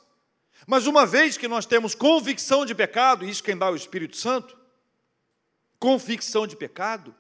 Mas 0.67 0.87
uma 0.87 1.07
vez 1.07 1.37
que 1.37 1.49
nós 1.49 1.67
temos 1.67 1.95
convicção 1.95 2.65
de 2.65 2.75
pecado, 2.75 3.25
isso 3.25 3.43
quem 3.43 3.57
dá 3.57 3.67
é 3.67 3.71
o 3.71 3.77
Espírito 3.77 4.17
Santo, 4.17 4.57
convicção 5.79 6.47
de 6.47 6.57
pecado, 6.57 7.15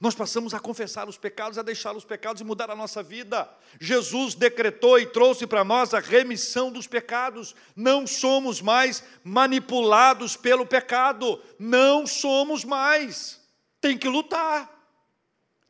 nós 0.00 0.14
passamos 0.14 0.52
a 0.52 0.60
confessar 0.60 1.08
os 1.08 1.16
pecados, 1.16 1.58
a 1.58 1.62
deixar 1.62 1.96
os 1.96 2.04
pecados 2.04 2.42
e 2.42 2.44
mudar 2.44 2.70
a 2.70 2.76
nossa 2.76 3.02
vida. 3.02 3.48
Jesus 3.80 4.34
decretou 4.34 4.98
e 4.98 5.06
trouxe 5.06 5.46
para 5.46 5.64
nós 5.64 5.94
a 5.94 6.00
remissão 6.00 6.70
dos 6.70 6.86
pecados. 6.86 7.54
Não 7.74 8.06
somos 8.06 8.60
mais 8.60 9.02
manipulados 9.24 10.36
pelo 10.36 10.66
pecado. 10.66 11.42
Não 11.58 12.06
somos 12.06 12.62
mais. 12.62 13.40
Tem 13.80 13.96
que 13.96 14.08
lutar. 14.08 14.70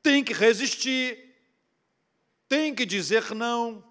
Tem 0.02 0.24
que 0.24 0.32
resistir. 0.32 1.36
Tem 2.48 2.74
que 2.74 2.84
dizer 2.84 3.32
não. 3.32 3.84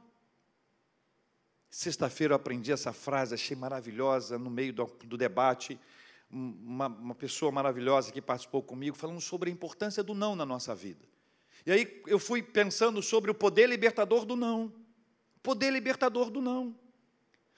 Sexta-feira 1.75 2.31
eu 2.31 2.37
aprendi 2.37 2.71
essa 2.71 2.93
frase, 2.93 3.33
achei 3.33 3.53
maravilhosa 3.53 4.39
no 4.39 4.49
meio 4.49 4.71
do, 4.71 4.85
do 5.03 5.17
debate 5.17 5.77
uma, 6.31 6.87
uma 6.87 7.13
pessoa 7.13 7.51
maravilhosa 7.51 8.13
que 8.13 8.21
participou 8.21 8.63
comigo, 8.63 8.95
falando 8.95 9.19
sobre 9.19 9.49
a 9.49 9.53
importância 9.53 10.01
do 10.01 10.13
não 10.13 10.37
na 10.37 10.45
nossa 10.45 10.73
vida. 10.73 11.05
E 11.65 11.73
aí 11.73 12.01
eu 12.07 12.17
fui 12.17 12.41
pensando 12.41 13.01
sobre 13.01 13.29
o 13.29 13.33
poder 13.33 13.67
libertador 13.67 14.23
do 14.23 14.37
não. 14.37 14.71
Poder 15.43 15.69
libertador 15.69 16.29
do 16.29 16.39
não. 16.39 16.73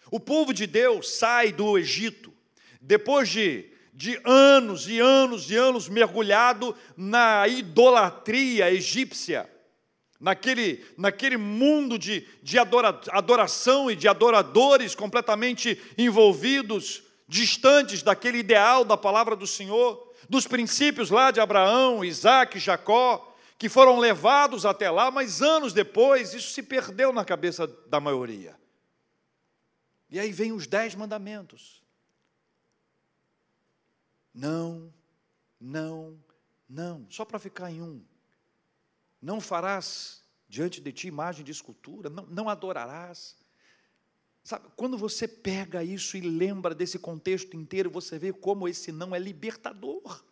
O 0.09 0.19
povo 0.19 0.51
de 0.51 0.65
Deus 0.65 1.11
sai 1.11 1.51
do 1.51 1.77
Egito, 1.77 2.33
depois 2.81 3.29
de, 3.29 3.69
de 3.93 4.19
anos 4.25 4.87
e 4.87 4.97
anos 4.99 5.51
e 5.51 5.55
anos 5.55 5.87
mergulhado 5.87 6.75
na 6.97 7.47
idolatria 7.47 8.71
egípcia, 8.71 9.47
naquele, 10.19 10.85
naquele 10.97 11.37
mundo 11.37 11.97
de, 11.97 12.27
de 12.41 12.57
adora, 12.57 12.99
adoração 13.09 13.89
e 13.89 13.95
de 13.95 14.07
adoradores 14.07 14.95
completamente 14.95 15.81
envolvidos 15.97 17.03
distantes 17.27 18.01
daquele 18.01 18.39
ideal 18.39 18.85
da 18.85 18.97
palavra 18.97 19.35
do 19.35 19.45
Senhor, 19.45 20.13
dos 20.29 20.47
princípios 20.47 21.09
lá 21.09 21.31
de 21.31 21.39
Abraão, 21.39 22.03
Isaac, 22.03 22.59
Jacó, 22.59 23.35
que 23.57 23.69
foram 23.69 23.99
levados 23.99 24.65
até 24.65 24.89
lá, 24.89 25.09
mas 25.09 25.41
anos 25.41 25.73
depois 25.73 26.33
isso 26.33 26.53
se 26.53 26.63
perdeu 26.63 27.11
na 27.11 27.25
cabeça 27.25 27.67
da 27.87 27.99
maioria. 27.99 28.55
E 30.09 30.19
aí 30.19 30.31
vem 30.31 30.51
os 30.51 30.67
dez 30.67 30.95
mandamentos. 30.95 31.83
Não, 34.33 34.93
não, 35.59 36.17
não, 36.69 37.07
só 37.09 37.25
para 37.25 37.39
ficar 37.39 37.71
em 37.71 37.81
um. 37.81 38.05
Não 39.21 39.41
farás 39.41 40.23
diante 40.47 40.79
de 40.79 40.91
ti 40.91 41.07
imagem 41.07 41.43
de 41.43 41.51
escultura, 41.51 42.09
não, 42.09 42.25
não 42.27 42.49
adorarás, 42.49 43.35
Sabe, 44.47 44.65
quando 44.77 44.97
você 44.97 45.27
pega 45.27 45.83
isso 45.83 46.15
e 46.15 46.21
lembra 46.21 46.73
desse 46.73 46.97
contexto 46.97 47.57
inteiro, 47.57 47.91
você 47.91 48.17
vê 48.17 48.31
como 48.31 48.65
esse 48.65 48.93
não 48.93 49.13
é 49.13 49.19
libertador. 49.19 50.23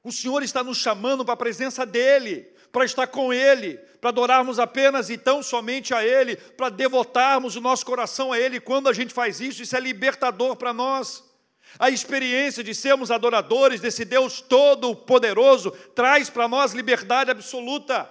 O 0.00 0.12
Senhor 0.12 0.40
está 0.40 0.62
nos 0.62 0.78
chamando 0.78 1.24
para 1.24 1.34
a 1.34 1.36
presença 1.36 1.84
dEle, 1.84 2.42
para 2.70 2.84
estar 2.84 3.08
com 3.08 3.32
Ele, 3.32 3.78
para 4.00 4.10
adorarmos 4.10 4.60
apenas 4.60 5.10
e 5.10 5.18
tão 5.18 5.42
somente 5.42 5.92
a 5.92 6.04
Ele, 6.04 6.36
para 6.36 6.68
devotarmos 6.68 7.56
o 7.56 7.60
nosso 7.60 7.84
coração 7.84 8.32
a 8.32 8.38
Ele. 8.38 8.60
Quando 8.60 8.88
a 8.88 8.92
gente 8.92 9.12
faz 9.12 9.40
isso, 9.40 9.60
isso 9.60 9.74
é 9.74 9.80
libertador 9.80 10.54
para 10.54 10.72
nós. 10.72 11.28
A 11.78 11.90
experiência 11.90 12.64
de 12.64 12.74
sermos 12.74 13.10
adoradores 13.10 13.80
desse 13.80 14.04
Deus 14.04 14.40
todo-poderoso 14.40 15.70
traz 15.94 16.28
para 16.28 16.48
nós 16.48 16.72
liberdade 16.72 17.30
absoluta. 17.30 18.10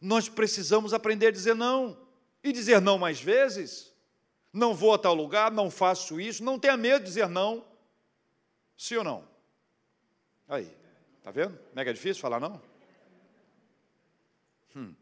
Nós 0.00 0.28
precisamos 0.28 0.92
aprender 0.92 1.28
a 1.28 1.32
dizer 1.32 1.54
não 1.54 1.96
e 2.42 2.52
dizer 2.52 2.80
não 2.80 2.98
mais 2.98 3.20
vezes. 3.20 3.92
Não 4.52 4.74
vou 4.74 4.94
a 4.94 4.98
tal 4.98 5.14
lugar, 5.14 5.50
não 5.50 5.70
faço 5.70 6.20
isso, 6.20 6.42
não 6.42 6.58
tenha 6.58 6.76
medo 6.76 7.00
de 7.00 7.06
dizer 7.06 7.28
não. 7.28 7.64
Sim 8.76 8.96
ou 8.96 9.04
não? 9.04 9.28
Aí, 10.48 10.70
tá 11.22 11.30
vendo? 11.30 11.58
Mega 11.74 11.92
difícil 11.92 12.20
falar 12.20 12.40
não? 12.40 12.60
Hum. 14.74 14.94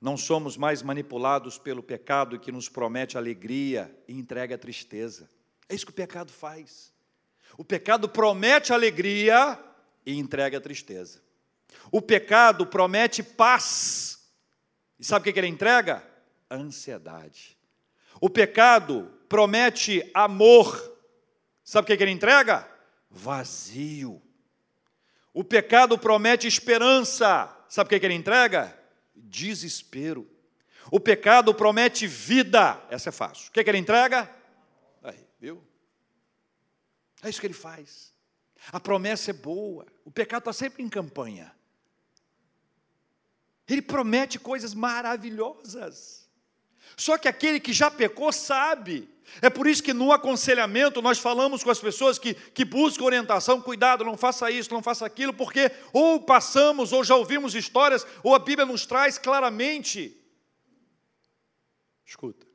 Não 0.00 0.16
somos 0.16 0.56
mais 0.56 0.82
manipulados 0.82 1.58
pelo 1.58 1.82
pecado 1.82 2.38
que 2.38 2.52
nos 2.52 2.68
promete 2.68 3.18
alegria 3.18 3.94
e 4.06 4.12
entrega 4.12 4.56
tristeza. 4.56 5.28
É 5.68 5.74
isso 5.74 5.86
que 5.86 5.92
o 5.92 5.94
pecado 5.94 6.30
faz. 6.30 6.93
O 7.56 7.64
pecado 7.64 8.08
promete 8.08 8.72
alegria 8.72 9.58
e 10.04 10.18
entrega 10.18 10.60
tristeza. 10.60 11.22
O 11.90 12.02
pecado 12.02 12.66
promete 12.66 13.22
paz. 13.22 14.28
E 14.98 15.04
sabe 15.04 15.28
o 15.28 15.32
que 15.32 15.38
ele 15.38 15.46
entrega? 15.46 16.04
Ansiedade. 16.50 17.56
O 18.20 18.28
pecado 18.28 19.10
promete 19.28 20.08
amor. 20.14 20.92
Sabe 21.62 21.92
o 21.92 21.96
que 21.96 22.02
ele 22.02 22.12
entrega? 22.12 22.68
Vazio. 23.10 24.20
O 25.32 25.42
pecado 25.42 25.98
promete 25.98 26.46
esperança. 26.46 27.54
Sabe 27.68 27.86
o 27.86 28.00
que 28.00 28.06
ele 28.06 28.14
entrega? 28.14 28.76
Desespero. 29.14 30.30
O 30.90 31.00
pecado 31.00 31.54
promete 31.54 32.06
vida. 32.06 32.80
Essa 32.90 33.08
é 33.08 33.12
fácil. 33.12 33.48
O 33.48 33.52
que 33.52 33.60
ele 33.60 33.78
entrega? 33.78 34.30
Aí, 35.02 35.18
viu? 35.40 35.62
É 37.24 37.30
isso 37.30 37.40
que 37.40 37.46
ele 37.46 37.54
faz. 37.54 38.12
A 38.70 38.78
promessa 38.78 39.30
é 39.30 39.34
boa. 39.34 39.86
O 40.04 40.10
pecado 40.10 40.42
está 40.42 40.52
sempre 40.52 40.82
em 40.82 40.88
campanha. 40.88 41.54
Ele 43.66 43.80
promete 43.80 44.38
coisas 44.38 44.74
maravilhosas. 44.74 46.28
Só 46.96 47.16
que 47.16 47.26
aquele 47.26 47.58
que 47.58 47.72
já 47.72 47.90
pecou 47.90 48.30
sabe. 48.30 49.08
É 49.40 49.48
por 49.48 49.66
isso 49.66 49.82
que 49.82 49.94
no 49.94 50.12
aconselhamento 50.12 51.00
nós 51.00 51.18
falamos 51.18 51.64
com 51.64 51.70
as 51.70 51.80
pessoas 51.80 52.18
que, 52.18 52.34
que 52.34 52.62
buscam 52.62 53.04
orientação, 53.04 53.58
cuidado, 53.58 54.04
não 54.04 54.18
faça 54.18 54.50
isso, 54.50 54.72
não 54.72 54.82
faça 54.82 55.06
aquilo, 55.06 55.32
porque 55.32 55.72
ou 55.94 56.20
passamos, 56.20 56.92
ou 56.92 57.02
já 57.02 57.16
ouvimos 57.16 57.54
histórias, 57.54 58.06
ou 58.22 58.34
a 58.34 58.38
Bíblia 58.38 58.66
nos 58.66 58.84
traz 58.84 59.16
claramente. 59.16 60.14
Escuta, 62.04 62.46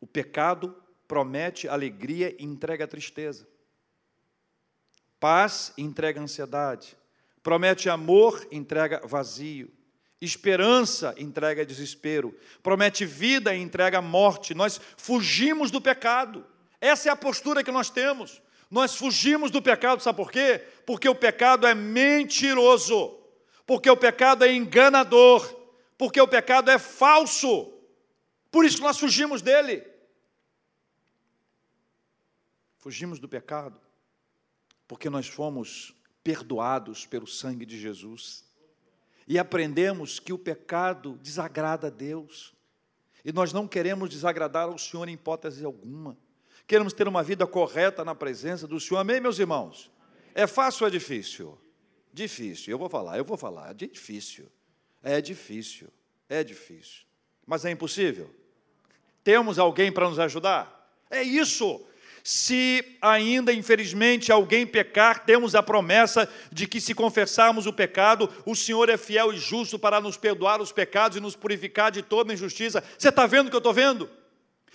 o 0.00 0.06
pecado 0.06 0.74
promete 1.06 1.68
alegria 1.68 2.34
e 2.38 2.44
entrega 2.44 2.88
tristeza. 2.88 3.46
Paz 5.26 5.72
entrega 5.76 6.20
ansiedade. 6.20 6.96
Promete 7.42 7.90
amor, 7.90 8.46
entrega 8.52 9.04
vazio. 9.04 9.68
Esperança 10.20 11.16
entrega 11.18 11.66
desespero. 11.66 12.32
Promete 12.62 13.04
vida 13.04 13.52
e 13.52 13.60
entrega 13.60 14.00
morte. 14.00 14.54
Nós 14.54 14.80
fugimos 14.96 15.72
do 15.72 15.80
pecado. 15.80 16.46
Essa 16.80 17.08
é 17.08 17.12
a 17.12 17.16
postura 17.16 17.64
que 17.64 17.72
nós 17.72 17.90
temos. 17.90 18.40
Nós 18.70 18.94
fugimos 18.94 19.50
do 19.50 19.60
pecado, 19.60 20.00
sabe 20.00 20.16
por 20.16 20.30
quê? 20.30 20.64
Porque 20.86 21.08
o 21.08 21.14
pecado 21.16 21.66
é 21.66 21.74
mentiroso. 21.74 23.18
Porque 23.66 23.90
o 23.90 23.96
pecado 23.96 24.44
é 24.44 24.54
enganador. 24.54 25.44
Porque 25.98 26.20
o 26.20 26.28
pecado 26.28 26.70
é 26.70 26.78
falso. 26.78 27.72
Por 28.48 28.64
isso 28.64 28.80
nós 28.80 28.96
fugimos 28.96 29.42
dele. 29.42 29.84
Fugimos 32.78 33.18
do 33.18 33.28
pecado 33.28 33.85
porque 34.86 35.10
nós 35.10 35.26
fomos 35.26 35.94
perdoados 36.22 37.06
pelo 37.06 37.26
sangue 37.26 37.64
de 37.64 37.78
Jesus 37.78 38.44
e 39.28 39.38
aprendemos 39.38 40.18
que 40.18 40.32
o 40.32 40.38
pecado 40.38 41.18
desagrada 41.22 41.88
a 41.88 41.90
Deus 41.90 42.54
e 43.24 43.32
nós 43.32 43.52
não 43.52 43.66
queremos 43.66 44.08
desagradar 44.08 44.68
ao 44.68 44.78
Senhor 44.78 45.08
em 45.08 45.14
hipótese 45.14 45.64
alguma. 45.64 46.16
Queremos 46.64 46.92
ter 46.92 47.08
uma 47.08 47.24
vida 47.24 47.44
correta 47.44 48.04
na 48.04 48.14
presença 48.14 48.68
do 48.68 48.78
Senhor. 48.78 49.00
Amém, 49.00 49.20
meus 49.20 49.40
irmãos? 49.40 49.90
É 50.32 50.46
fácil 50.46 50.84
ou 50.84 50.88
é 50.88 50.90
difícil? 50.92 51.58
Difícil. 52.12 52.70
Eu 52.70 52.78
vou 52.78 52.88
falar, 52.88 53.18
eu 53.18 53.24
vou 53.24 53.36
falar. 53.36 53.72
É 53.72 53.74
difícil. 53.74 54.46
É 55.02 55.20
difícil. 55.20 55.88
É 56.28 56.44
difícil. 56.44 57.02
Mas 57.44 57.64
é 57.64 57.70
impossível. 57.70 58.32
Temos 59.24 59.58
alguém 59.58 59.90
para 59.90 60.08
nos 60.08 60.20
ajudar? 60.20 60.88
É 61.10 61.20
isso. 61.22 61.84
Se 62.28 62.84
ainda, 63.00 63.52
infelizmente, 63.52 64.32
alguém 64.32 64.66
pecar, 64.66 65.24
temos 65.24 65.54
a 65.54 65.62
promessa 65.62 66.28
de 66.50 66.66
que, 66.66 66.80
se 66.80 66.92
confessarmos 66.92 67.66
o 67.66 67.72
pecado, 67.72 68.28
o 68.44 68.56
Senhor 68.56 68.88
é 68.88 68.96
fiel 68.96 69.32
e 69.32 69.38
justo 69.38 69.78
para 69.78 70.00
nos 70.00 70.16
perdoar 70.16 70.60
os 70.60 70.72
pecados 70.72 71.16
e 71.16 71.20
nos 71.20 71.36
purificar 71.36 71.92
de 71.92 72.02
toda 72.02 72.32
injustiça. 72.32 72.82
Você 72.98 73.10
está 73.10 73.26
vendo 73.28 73.46
o 73.46 73.50
que 73.50 73.54
eu 73.54 73.58
estou 73.58 73.72
vendo? 73.72 74.10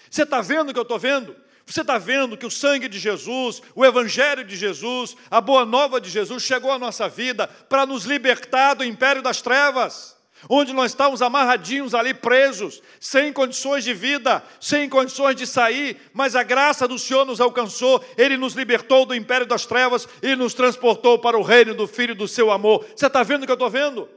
Você 0.09 0.23
está 0.23 0.39
vendo 0.39 0.69
o 0.69 0.73
que 0.73 0.79
eu 0.79 0.83
estou 0.83 0.97
vendo? 0.97 1.35
Você 1.65 1.81
está 1.81 1.97
vendo 1.97 2.37
que 2.37 2.45
o 2.45 2.49
sangue 2.49 2.87
de 2.87 2.97
Jesus, 2.97 3.61
o 3.75 3.83
Evangelho 3.83 4.45
de 4.45 4.55
Jesus, 4.55 5.17
a 5.29 5.41
boa 5.41 5.65
nova 5.65 5.99
de 5.99 6.09
Jesus 6.09 6.43
chegou 6.43 6.71
à 6.71 6.79
nossa 6.79 7.09
vida 7.09 7.47
para 7.67 7.85
nos 7.85 8.05
libertar 8.05 8.75
do 8.75 8.85
império 8.85 9.21
das 9.21 9.41
trevas 9.41 10.15
onde 10.49 10.73
nós 10.73 10.91
estávamos 10.91 11.21
amarradinhos 11.21 11.93
ali, 11.93 12.13
presos, 12.13 12.81
sem 12.99 13.31
condições 13.31 13.83
de 13.83 13.93
vida, 13.93 14.43
sem 14.59 14.89
condições 14.89 15.35
de 15.35 15.45
sair, 15.45 15.99
mas 16.13 16.35
a 16.35 16.43
graça 16.43 16.87
do 16.87 16.97
Senhor 16.97 17.25
nos 17.25 17.39
alcançou, 17.39 18.03
Ele 18.17 18.37
nos 18.37 18.53
libertou 18.53 19.05
do 19.05 19.15
império 19.15 19.45
das 19.45 19.65
trevas 19.65 20.07
e 20.21 20.35
nos 20.35 20.53
transportou 20.53 21.19
para 21.19 21.37
o 21.37 21.43
reino 21.43 21.73
do 21.73 21.87
Filho 21.87 22.15
do 22.15 22.27
seu 22.27 22.51
amor. 22.51 22.85
Você 22.95 23.07
está 23.07 23.23
vendo 23.23 23.43
o 23.43 23.45
que 23.45 23.51
eu 23.51 23.55
estou 23.55 23.69
vendo? 23.69 24.09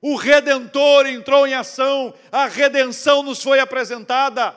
O 0.00 0.16
Redentor 0.16 1.06
entrou 1.06 1.46
em 1.46 1.54
ação, 1.54 2.12
a 2.30 2.46
redenção 2.46 3.22
nos 3.22 3.42
foi 3.42 3.58
apresentada. 3.58 4.54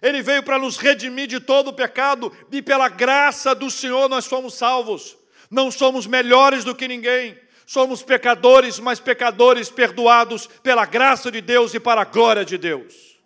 Ele 0.00 0.22
veio 0.22 0.42
para 0.42 0.58
nos 0.58 0.76
redimir 0.76 1.26
de 1.26 1.40
todo 1.40 1.68
o 1.68 1.72
pecado 1.72 2.32
e 2.52 2.62
pela 2.62 2.88
graça 2.88 3.54
do 3.54 3.70
Senhor 3.70 4.08
nós 4.08 4.26
fomos 4.26 4.54
salvos. 4.54 5.16
Não 5.50 5.70
somos 5.70 6.06
melhores 6.06 6.62
do 6.62 6.74
que 6.74 6.86
ninguém, 6.86 7.36
Somos 7.68 8.02
pecadores, 8.02 8.78
mas 8.78 8.98
pecadores 8.98 9.68
perdoados 9.68 10.46
pela 10.46 10.86
graça 10.86 11.30
de 11.30 11.42
Deus 11.42 11.74
e 11.74 11.78
para 11.78 12.00
a 12.00 12.04
glória 12.06 12.42
de 12.42 12.56
Deus. 12.56 13.20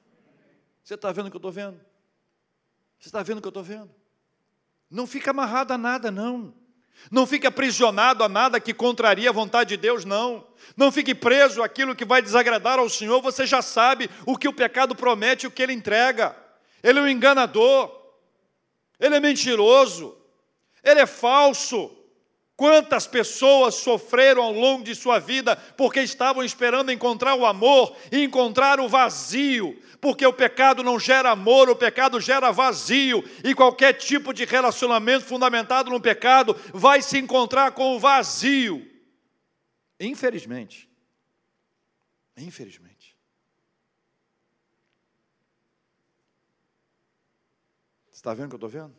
Você 0.82 0.94
está 0.94 1.12
vendo 1.12 1.28
o 1.28 1.30
que 1.30 1.36
eu 1.36 1.38
estou 1.38 1.52
vendo? 1.52 1.80
Você 2.98 3.08
está 3.08 3.22
vendo 3.22 3.38
o 3.38 3.40
que 3.40 3.46
eu 3.46 3.50
estou 3.50 3.62
vendo? 3.62 3.94
Não 4.90 5.06
fica 5.06 5.30
amarrado 5.30 5.72
a 5.72 5.78
nada, 5.78 6.10
não. 6.10 6.52
Não 7.08 7.24
fique 7.24 7.46
aprisionado 7.46 8.24
a 8.24 8.28
nada 8.28 8.58
que 8.58 8.74
contraria 8.74 9.30
a 9.30 9.32
vontade 9.32 9.68
de 9.68 9.76
Deus, 9.76 10.04
não. 10.04 10.44
Não 10.76 10.90
fique 10.90 11.14
preso 11.14 11.62
àquilo 11.62 11.94
que 11.94 12.04
vai 12.04 12.20
desagradar 12.20 12.80
ao 12.80 12.90
Senhor. 12.90 13.22
Você 13.22 13.46
já 13.46 13.62
sabe 13.62 14.10
o 14.26 14.36
que 14.36 14.48
o 14.48 14.52
pecado 14.52 14.96
promete 14.96 15.46
e 15.46 15.46
o 15.46 15.52
que 15.52 15.62
ele 15.62 15.72
entrega. 15.72 16.34
Ele 16.82 16.98
é 16.98 17.02
um 17.02 17.06
enganador, 17.06 17.96
ele 18.98 19.14
é 19.14 19.20
mentiroso, 19.20 20.18
ele 20.82 20.98
é 20.98 21.06
falso. 21.06 21.96
Quantas 22.56 23.06
pessoas 23.06 23.76
sofreram 23.76 24.42
ao 24.42 24.52
longo 24.52 24.84
de 24.84 24.94
sua 24.94 25.18
vida 25.18 25.56
porque 25.56 26.00
estavam 26.00 26.44
esperando 26.44 26.92
encontrar 26.92 27.34
o 27.34 27.46
amor 27.46 27.96
e 28.10 28.22
encontrar 28.22 28.78
o 28.78 28.88
vazio, 28.88 29.80
porque 30.00 30.26
o 30.26 30.32
pecado 30.32 30.82
não 30.82 30.98
gera 31.00 31.30
amor, 31.30 31.70
o 31.70 31.76
pecado 31.76 32.20
gera 32.20 32.52
vazio, 32.52 33.24
e 33.42 33.54
qualquer 33.54 33.94
tipo 33.94 34.34
de 34.34 34.44
relacionamento 34.44 35.24
fundamentado 35.24 35.90
no 35.90 36.00
pecado 36.00 36.54
vai 36.74 37.00
se 37.00 37.18
encontrar 37.18 37.72
com 37.72 37.96
o 37.96 37.98
vazio. 37.98 38.86
Infelizmente. 39.98 40.90
Infelizmente. 42.36 43.16
Você 48.10 48.16
está 48.16 48.34
vendo 48.34 48.46
o 48.46 48.48
que 48.50 48.54
eu 48.54 48.68
estou 48.68 48.68
vendo? 48.68 48.96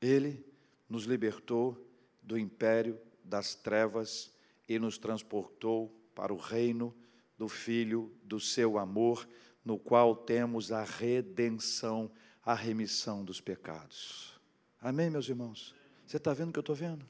Ele 0.00 0.47
nos 0.88 1.04
libertou 1.04 1.86
do 2.22 2.38
império 2.38 2.98
das 3.22 3.54
trevas 3.54 4.32
e 4.68 4.78
nos 4.78 4.98
transportou 4.98 5.94
para 6.14 6.32
o 6.32 6.36
reino 6.36 6.94
do 7.36 7.48
Filho 7.48 8.12
do 8.22 8.40
seu 8.40 8.78
amor, 8.78 9.28
no 9.64 9.78
qual 9.78 10.16
temos 10.16 10.72
a 10.72 10.82
redenção, 10.82 12.10
a 12.44 12.54
remissão 12.54 13.24
dos 13.24 13.40
pecados. 13.40 14.40
Amém, 14.80 15.10
meus 15.10 15.28
irmãos? 15.28 15.74
Você 16.06 16.16
está 16.16 16.32
vendo 16.32 16.50
o 16.50 16.52
que 16.52 16.58
eu 16.58 16.62
estou 16.62 16.74
vendo? 16.74 17.06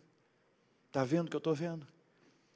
Está 0.89 1.05
vendo 1.05 1.27
o 1.27 1.31
que 1.31 1.37
eu 1.37 1.39
estou 1.39 1.55
vendo? 1.55 1.87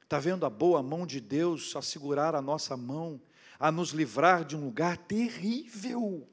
Está 0.01 0.19
vendo 0.19 0.45
a 0.45 0.49
boa 0.49 0.83
mão 0.83 1.07
de 1.07 1.19
Deus 1.19 1.75
a 1.75 1.81
segurar 1.81 2.35
a 2.35 2.41
nossa 2.41 2.75
mão, 2.75 3.21
a 3.59 3.71
nos 3.71 3.91
livrar 3.91 4.43
de 4.43 4.55
um 4.55 4.65
lugar 4.65 4.97
terrível? 4.97 6.27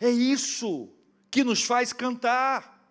É 0.00 0.08
isso 0.08 0.88
que 1.30 1.44
nos 1.44 1.62
faz 1.62 1.92
cantar. 1.92 2.81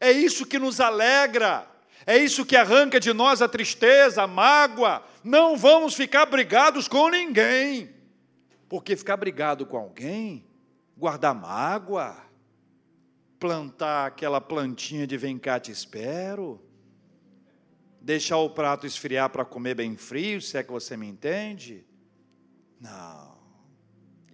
É 0.00 0.10
isso 0.10 0.46
que 0.46 0.58
nos 0.58 0.80
alegra, 0.80 1.66
é 2.06 2.16
isso 2.16 2.44
que 2.46 2.56
arranca 2.56 3.00
de 3.00 3.12
nós 3.12 3.42
a 3.42 3.48
tristeza, 3.48 4.22
a 4.22 4.26
mágoa. 4.26 5.02
Não 5.24 5.56
vamos 5.56 5.94
ficar 5.94 6.26
brigados 6.26 6.86
com 6.86 7.08
ninguém, 7.08 7.90
porque 8.68 8.96
ficar 8.96 9.16
brigado 9.16 9.66
com 9.66 9.76
alguém, 9.76 10.46
guardar 10.96 11.34
mágoa, 11.34 12.16
plantar 13.38 14.06
aquela 14.06 14.40
plantinha 14.40 15.06
de 15.06 15.16
vem 15.16 15.38
cá 15.38 15.58
te 15.58 15.70
espero, 15.70 16.62
deixar 18.00 18.38
o 18.38 18.50
prato 18.50 18.86
esfriar 18.86 19.28
para 19.30 19.44
comer 19.44 19.74
bem 19.74 19.96
frio, 19.96 20.40
se 20.40 20.56
é 20.56 20.62
que 20.62 20.70
você 20.70 20.96
me 20.96 21.08
entende. 21.08 21.84
Não. 22.80 23.36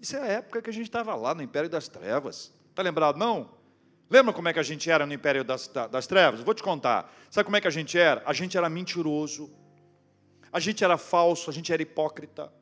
Isso 0.01 0.17
é 0.17 0.21
a 0.21 0.27
época 0.27 0.61
que 0.61 0.69
a 0.69 0.73
gente 0.73 0.87
estava 0.87 1.15
lá 1.15 1.35
no 1.35 1.43
Império 1.43 1.71
das 1.71 1.89
Trevas. 1.89 2.53
Está 2.71 2.83
lembrado, 2.83 3.17
não? 3.17 3.62
Lembra 4.11 4.33
como 4.33 4.49
é 4.49 4.53
que 4.53 4.59
a 4.59 4.63
gente 4.63 4.91
era 4.91 5.07
no 5.07 5.15
império 5.15 5.43
das, 5.43 5.69
das 5.91 6.07
trevas? 6.07 6.41
Vou 6.41 6.55
te 6.55 6.63
contar. 6.63 7.13
Sabe 7.31 7.45
como 7.45 7.57
é 7.57 7.61
que 7.61 7.69
a 7.69 7.71
gente 7.71 7.99
era? 7.99 8.23
A 8.27 8.33
gente 8.33 8.57
era 8.57 8.69
mentiroso. 8.69 9.51
a 10.53 10.61
gente 10.61 10.85
era 10.85 10.99
falso, 10.99 11.49
a 11.49 11.53
gente 11.53 11.73
era 11.73 11.81
hipócrita. 11.81 12.53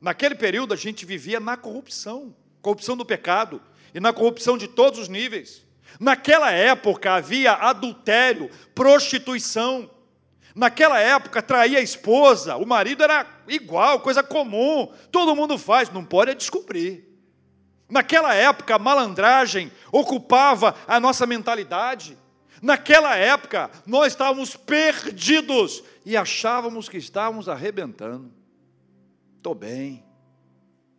Naquele 0.00 0.34
período 0.34 0.74
a 0.74 0.76
gente 0.76 1.06
vivia 1.06 1.38
na 1.38 1.56
corrupção, 1.56 2.34
corrupção 2.60 2.96
do 2.96 3.04
pecado 3.04 3.62
e 3.94 4.00
na 4.00 4.12
corrupção 4.12 4.58
de 4.58 4.66
todos 4.66 4.98
os 4.98 5.08
níveis. 5.08 5.64
Naquela 6.00 6.50
época 6.50 7.14
havia 7.14 7.52
adultério, 7.52 8.50
prostituição. 8.74 9.88
Naquela 10.54 10.98
época 10.98 11.42
traía 11.42 11.78
a 11.78 11.82
esposa, 11.82 12.56
o 12.56 12.66
marido 12.66 13.04
era 13.04 13.26
igual, 13.46 14.00
coisa 14.00 14.22
comum, 14.22 14.90
todo 15.12 15.36
mundo 15.36 15.58
faz, 15.58 15.90
não 15.90 16.04
pode 16.04 16.34
descobrir. 16.34 17.05
Naquela 17.88 18.34
época 18.34 18.74
a 18.74 18.78
malandragem 18.78 19.70
ocupava 19.92 20.74
a 20.86 20.98
nossa 20.98 21.26
mentalidade. 21.26 22.18
Naquela 22.60 23.16
época 23.16 23.70
nós 23.86 24.12
estávamos 24.12 24.56
perdidos 24.56 25.84
e 26.04 26.16
achávamos 26.16 26.88
que 26.88 26.96
estávamos 26.96 27.48
arrebentando. 27.48 28.32
Estou 29.36 29.54
bem, 29.54 30.04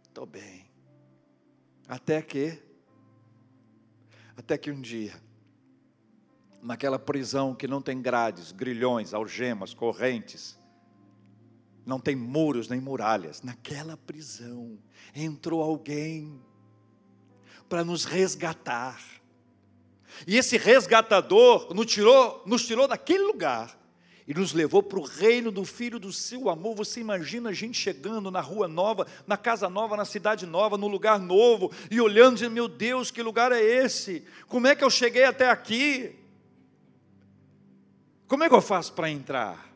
estou 0.08 0.26
bem. 0.26 0.70
Até 1.88 2.22
que 2.22 2.64
até 4.38 4.56
que 4.56 4.70
um 4.70 4.80
dia, 4.80 5.20
naquela 6.62 7.00
prisão 7.00 7.56
que 7.56 7.68
não 7.68 7.82
tem 7.82 8.00
grades, 8.00 8.52
grilhões, 8.52 9.12
algemas, 9.12 9.74
correntes, 9.74 10.58
não 11.84 12.00
tem 12.00 12.16
muros 12.16 12.70
nem 12.70 12.80
muralhas, 12.80 13.42
naquela 13.42 13.98
prisão 13.98 14.78
entrou 15.16 15.62
alguém 15.64 16.40
para 17.68 17.84
nos 17.84 18.06
resgatar. 18.06 19.02
E 20.26 20.38
esse 20.38 20.58
resgatador 20.58 21.74
nos 21.74 21.86
tirou, 21.86 22.42
nos 22.46 22.66
tirou 22.66 22.88
daquele 22.88 23.24
lugar 23.24 23.78
e 24.28 24.34
nos 24.34 24.52
levou 24.52 24.84
para 24.84 25.00
o 25.00 25.04
reino 25.04 25.52
do 25.52 25.64
Filho 25.64 25.98
do 25.98 26.12
seu 26.12 26.50
amor. 26.50 26.76
Você 26.76 27.00
imagina 27.00 27.50
a 27.50 27.54
gente 27.54 27.78
chegando 27.78 28.30
na 28.30 28.42
rua 28.42 28.68
nova, 28.68 29.08
na 29.26 29.38
casa 29.38 29.70
nova, 29.70 29.96
na 29.96 30.06
cidade 30.06 30.46
nova, 30.46 30.78
no 30.78 30.88
lugar 30.88 31.20
novo, 31.20 31.72
e 31.90 32.02
olhando 32.02 32.34
e 32.34 32.36
dizendo: 32.36 32.54
Meu 32.54 32.68
Deus, 32.68 33.10
que 33.10 33.22
lugar 33.22 33.52
é 33.52 33.62
esse? 33.62 34.26
Como 34.48 34.68
é 34.68 34.76
que 34.76 34.84
eu 34.84 34.90
cheguei 34.90 35.24
até 35.24 35.50
aqui? 35.50 36.14
Como 38.28 38.44
é 38.44 38.50
que 38.50 38.56
eu 38.56 38.62
faço 38.62 38.92
para 38.94 39.10
entrar? 39.10 39.74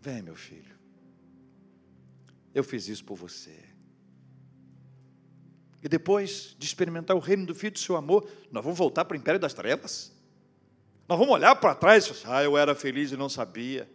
Vem, 0.00 0.22
meu 0.22 0.36
filho, 0.36 0.76
eu 2.54 2.62
fiz 2.62 2.86
isso 2.86 3.04
por 3.04 3.16
você. 3.16 3.65
E 5.82 5.88
depois 5.88 6.56
de 6.58 6.66
experimentar 6.66 7.16
o 7.16 7.20
reino 7.20 7.46
do 7.46 7.54
Filho 7.54 7.72
do 7.72 7.78
seu 7.78 7.96
amor, 7.96 8.28
nós 8.50 8.62
vamos 8.62 8.78
voltar 8.78 9.04
para 9.04 9.14
o 9.14 9.18
império 9.18 9.40
das 9.40 9.54
trevas? 9.54 10.12
Nós 11.08 11.18
vamos 11.18 11.34
olhar 11.34 11.54
para 11.56 11.74
trás 11.74 12.06
e 12.06 12.12
ah, 12.26 12.42
eu 12.42 12.56
era 12.56 12.74
feliz 12.74 13.12
e 13.12 13.16
não 13.16 13.28
sabia. 13.28 13.88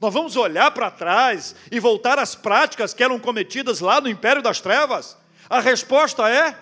Nós 0.00 0.12
vamos 0.12 0.34
olhar 0.34 0.70
para 0.72 0.90
trás 0.90 1.54
e 1.70 1.78
voltar 1.78 2.18
às 2.18 2.34
práticas 2.34 2.94
que 2.94 3.04
eram 3.04 3.18
cometidas 3.18 3.80
lá 3.80 4.00
no 4.00 4.08
império 4.08 4.42
das 4.42 4.60
trevas? 4.60 5.16
A 5.48 5.60
resposta 5.60 6.28
é 6.28 6.56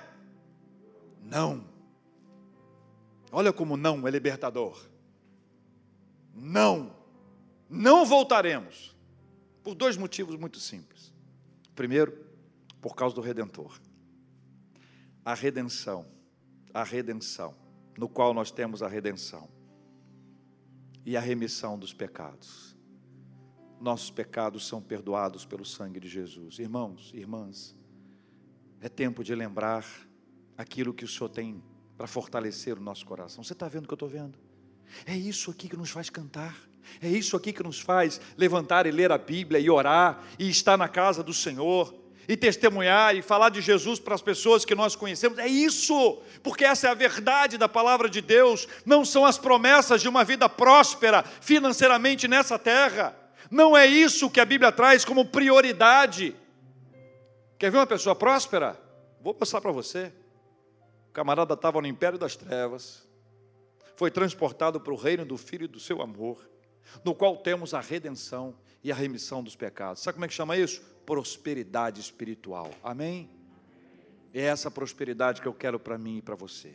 não. 1.22 1.64
Olha 3.30 3.52
como 3.52 3.76
não 3.76 4.08
é 4.08 4.10
libertador. 4.10 4.82
Não. 6.34 6.96
Não 7.68 8.06
voltaremos. 8.06 8.96
Por 9.62 9.74
dois 9.74 9.96
motivos 9.96 10.36
muito 10.36 10.58
simples. 10.58 11.12
Primeiro, 11.76 12.26
por 12.80 12.96
causa 12.96 13.14
do 13.14 13.20
redentor. 13.20 13.78
A 15.28 15.34
redenção. 15.34 16.06
A 16.72 16.82
redenção 16.82 17.54
no 17.98 18.08
qual 18.08 18.32
nós 18.32 18.50
temos 18.50 18.82
a 18.82 18.88
redenção 18.88 19.46
e 21.04 21.18
a 21.18 21.20
remissão 21.20 21.78
dos 21.78 21.92
pecados. 21.92 22.74
Nossos 23.78 24.10
pecados 24.10 24.66
são 24.66 24.80
perdoados 24.80 25.44
pelo 25.44 25.66
sangue 25.66 26.00
de 26.00 26.08
Jesus. 26.08 26.58
Irmãos, 26.58 27.12
irmãs, 27.12 27.76
é 28.80 28.88
tempo 28.88 29.22
de 29.22 29.34
lembrar 29.34 29.84
aquilo 30.56 30.94
que 30.94 31.04
o 31.04 31.08
Senhor 31.08 31.28
tem 31.28 31.62
para 31.94 32.06
fortalecer 32.06 32.78
o 32.78 32.80
nosso 32.80 33.04
coração. 33.04 33.44
Você 33.44 33.52
está 33.52 33.68
vendo 33.68 33.84
o 33.84 33.86
que 33.86 33.92
eu 33.92 33.96
estou 33.96 34.08
vendo? 34.08 34.38
É 35.04 35.14
isso 35.14 35.50
aqui 35.50 35.68
que 35.68 35.76
nos 35.76 35.90
faz 35.90 36.08
cantar. 36.08 36.56
É 37.02 37.08
isso 37.10 37.36
aqui 37.36 37.52
que 37.52 37.62
nos 37.62 37.78
faz 37.78 38.18
levantar 38.34 38.86
e 38.86 38.90
ler 38.90 39.12
a 39.12 39.18
Bíblia 39.18 39.60
e 39.60 39.68
orar 39.68 40.24
e 40.38 40.48
estar 40.48 40.78
na 40.78 40.88
casa 40.88 41.22
do 41.22 41.34
Senhor 41.34 42.07
e 42.28 42.36
testemunhar 42.36 43.16
e 43.16 43.22
falar 43.22 43.48
de 43.48 43.62
Jesus 43.62 43.98
para 43.98 44.14
as 44.14 44.20
pessoas 44.20 44.62
que 44.62 44.74
nós 44.74 44.94
conhecemos. 44.94 45.38
É 45.38 45.48
isso, 45.48 46.20
porque 46.42 46.62
essa 46.62 46.86
é 46.86 46.90
a 46.90 46.94
verdade 46.94 47.56
da 47.56 47.68
palavra 47.68 48.08
de 48.08 48.20
Deus, 48.20 48.68
não 48.84 49.02
são 49.02 49.24
as 49.24 49.38
promessas 49.38 50.02
de 50.02 50.08
uma 50.08 50.22
vida 50.24 50.46
próspera 50.46 51.22
financeiramente 51.22 52.28
nessa 52.28 52.58
terra. 52.58 53.16
Não 53.50 53.74
é 53.74 53.86
isso 53.86 54.28
que 54.28 54.40
a 54.40 54.44
Bíblia 54.44 54.70
traz 54.70 55.06
como 55.06 55.24
prioridade. 55.24 56.36
Quer 57.58 57.70
ver 57.70 57.78
uma 57.78 57.86
pessoa 57.86 58.14
próspera? 58.14 58.78
Vou 59.22 59.34
mostrar 59.38 59.62
para 59.62 59.72
você. 59.72 60.12
O 61.08 61.12
camarada 61.12 61.54
estava 61.54 61.80
no 61.80 61.86
império 61.86 62.18
das 62.18 62.36
trevas, 62.36 63.08
foi 63.96 64.10
transportado 64.10 64.78
para 64.78 64.92
o 64.92 64.96
reino 64.96 65.24
do 65.24 65.38
Filho 65.38 65.64
e 65.64 65.68
do 65.68 65.80
seu 65.80 66.02
amor, 66.02 66.46
no 67.02 67.14
qual 67.14 67.38
temos 67.38 67.72
a 67.72 67.80
redenção 67.80 68.54
e 68.82 68.92
a 68.92 68.94
remissão 68.94 69.42
dos 69.42 69.56
pecados. 69.56 70.02
Sabe 70.02 70.14
como 70.14 70.24
é 70.24 70.28
que 70.28 70.34
chama 70.34 70.56
isso? 70.56 70.82
prosperidade 71.08 72.02
espiritual. 72.02 72.70
Amém? 72.84 73.30
É 74.34 74.42
essa 74.42 74.70
prosperidade 74.70 75.40
que 75.40 75.48
eu 75.48 75.54
quero 75.54 75.80
para 75.80 75.96
mim 75.96 76.18
e 76.18 76.22
para 76.22 76.34
você. 76.34 76.74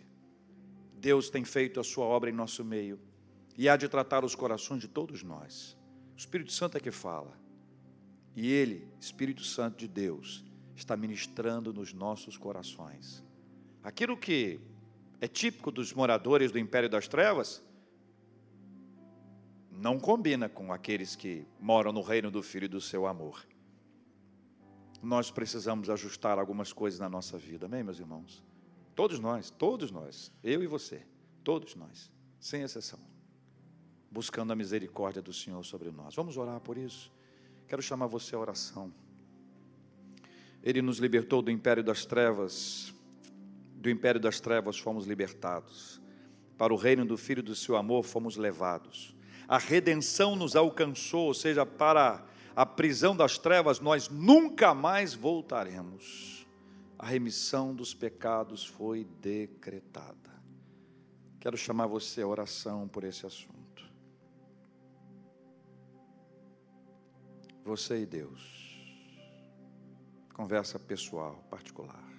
Deus 0.95 1.29
tem 1.29 1.45
feito 1.45 1.79
a 1.79 1.83
sua 1.83 2.05
obra 2.05 2.31
em 2.31 2.33
nosso 2.33 2.65
meio 2.65 2.99
e 3.55 3.69
há 3.69 3.77
de 3.77 3.87
tratar 3.87 4.25
os 4.25 4.33
corações 4.33 4.81
de 4.81 4.87
todos 4.87 5.21
nós. 5.21 5.77
O 6.15 6.17
Espírito 6.17 6.51
Santo 6.51 6.77
é 6.77 6.79
que 6.79 6.89
fala. 6.89 7.37
E 8.35 8.51
ele, 8.51 8.87
Espírito 8.99 9.43
Santo 9.43 9.77
de 9.77 9.87
Deus, 9.87 10.43
está 10.75 10.97
ministrando 10.97 11.71
nos 11.71 11.93
nossos 11.93 12.35
corações. 12.35 13.23
Aquilo 13.83 14.17
que 14.17 14.59
é 15.21 15.27
típico 15.27 15.69
dos 15.69 15.93
moradores 15.93 16.51
do 16.51 16.57
império 16.57 16.89
das 16.89 17.07
trevas, 17.07 17.61
não 19.75 19.99
combina 19.99 20.47
com 20.47 20.71
aqueles 20.71 21.15
que 21.15 21.45
moram 21.59 21.91
no 21.91 22.01
reino 22.01 22.31
do 22.31 22.41
Filho 22.41 22.65
e 22.65 22.69
do 22.69 22.81
seu 22.81 23.05
amor 23.05 23.45
nós 25.03 25.29
precisamos 25.29 25.89
ajustar 25.89 26.39
algumas 26.39 26.71
coisas 26.71 26.97
na 26.97 27.09
nossa 27.09 27.37
vida, 27.37 27.65
amém, 27.65 27.83
meus 27.83 27.99
irmãos? 27.99 28.41
Todos 28.95 29.19
nós, 29.19 29.49
todos 29.49 29.91
nós, 29.91 30.31
eu 30.41 30.63
e 30.63 30.67
você, 30.67 31.05
todos 31.43 31.75
nós, 31.75 32.09
sem 32.39 32.61
exceção, 32.61 32.99
buscando 34.09 34.53
a 34.53 34.55
misericórdia 34.55 35.21
do 35.21 35.33
Senhor 35.33 35.61
sobre 35.65 35.91
nós. 35.91 36.15
Vamos 36.15 36.37
orar 36.37 36.61
por 36.61 36.77
isso? 36.77 37.11
Quero 37.67 37.81
chamar 37.81 38.07
você 38.07 38.33
à 38.33 38.39
oração. 38.39 38.93
Ele 40.63 40.81
nos 40.81 40.99
libertou 40.99 41.41
do 41.41 41.51
império 41.51 41.83
das 41.83 42.05
trevas, 42.05 42.93
do 43.75 43.89
império 43.89 44.21
das 44.21 44.39
trevas 44.39 44.79
fomos 44.79 45.05
libertados, 45.05 46.01
para 46.57 46.73
o 46.73 46.77
reino 46.77 47.03
do 47.03 47.17
Filho 47.17 47.43
do 47.43 47.55
seu 47.55 47.75
amor 47.75 48.03
fomos 48.03 48.37
levados. 48.37 49.13
A 49.47 49.57
redenção 49.57 50.35
nos 50.35 50.55
alcançou, 50.55 51.27
ou 51.27 51.33
seja, 51.33 51.65
para 51.65 52.23
a 52.55 52.65
prisão 52.65 53.15
das 53.15 53.37
trevas, 53.37 53.79
nós 53.79 54.09
nunca 54.09 54.73
mais 54.73 55.13
voltaremos. 55.13 56.45
A 56.97 57.05
remissão 57.05 57.73
dos 57.75 57.93
pecados 57.93 58.65
foi 58.65 59.03
decretada. 59.19 60.31
Quero 61.39 61.57
chamar 61.57 61.87
você 61.87 62.21
à 62.21 62.27
oração 62.27 62.87
por 62.87 63.03
esse 63.03 63.25
assunto. 63.25 63.83
Você 67.65 68.01
e 68.01 68.05
Deus. 68.05 68.63
Conversa 70.33 70.79
pessoal, 70.79 71.43
particular. 71.49 72.12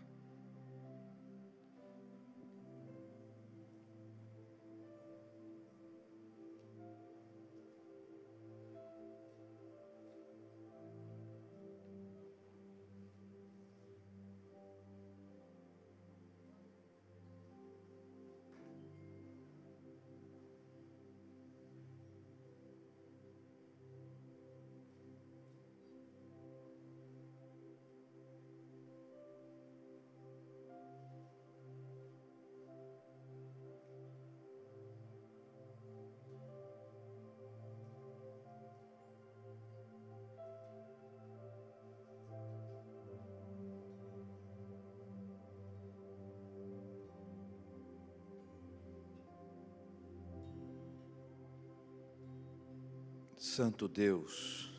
Santo 53.46 53.86
Deus, 53.86 54.72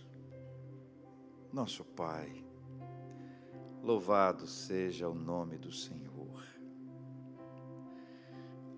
nosso 1.53 1.85
Pai, 1.85 2.43
louvado 3.83 4.47
seja 4.47 5.07
o 5.07 5.13
nome 5.13 5.55
do 5.59 5.71
Senhor. 5.71 6.43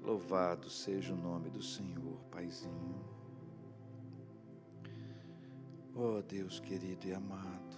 Louvado 0.02 0.70
seja 0.70 1.14
o 1.14 1.18
nome 1.18 1.50
do 1.50 1.64
Senhor, 1.64 2.20
Paizinho. 2.30 3.02
Oh 5.96 6.22
Deus 6.22 6.60
querido 6.60 7.08
e 7.08 7.14
amado, 7.14 7.78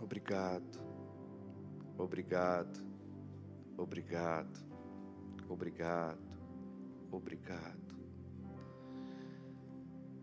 obrigado, 0.00 0.80
obrigado, 1.98 2.82
obrigado, 3.76 4.64
obrigado, 5.46 6.38
obrigado. 7.12 8.01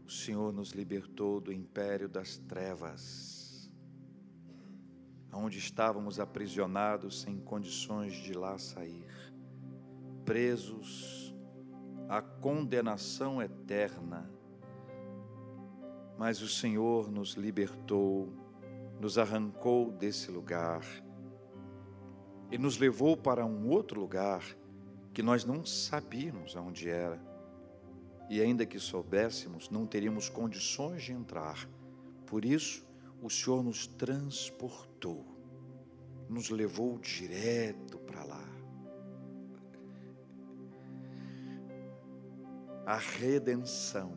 O 0.10 0.12
Senhor 0.12 0.52
nos 0.52 0.72
libertou 0.72 1.40
do 1.40 1.54
império 1.54 2.10
das 2.10 2.36
trevas, 2.36 3.72
onde 5.32 5.60
estávamos 5.60 6.20
aprisionados 6.20 7.22
sem 7.22 7.40
condições 7.40 8.14
de 8.14 8.34
lá 8.34 8.58
sair, 8.58 9.06
presos 10.26 11.32
à 12.08 12.24
condenação 12.24 13.40
eterna. 13.40 14.28
Mas 16.18 16.42
o 16.42 16.48
Senhor 16.48 17.12
nos 17.12 17.34
libertou, 17.34 18.34
nos 19.00 19.16
arrancou 19.20 19.92
desse 19.92 20.32
lugar 20.32 20.82
e 22.52 22.58
nos 22.58 22.80
levou 22.80 23.16
para 23.16 23.46
um 23.46 23.70
outro 23.70 24.00
lugar 24.00 24.44
que 25.14 25.22
nós 25.22 25.46
não 25.46 25.64
sabíamos 25.64 26.56
aonde 26.56 26.90
era 26.90 27.29
e 28.30 28.40
ainda 28.40 28.64
que 28.64 28.80
soubéssemos, 28.80 29.72
não 29.72 29.88
teríamos 29.88 30.30
condições 30.30 31.02
de 31.02 31.12
entrar. 31.12 31.68
Por 32.28 32.46
isso, 32.46 32.86
o 33.24 33.30
Senhor 33.30 33.64
nos 33.64 33.88
transportou, 33.88 35.26
nos 36.30 36.52
levou 36.52 37.00
direto 37.00 37.98
para 37.98 38.24
lá. 38.24 38.48
A 42.86 42.98
redenção, 42.98 44.16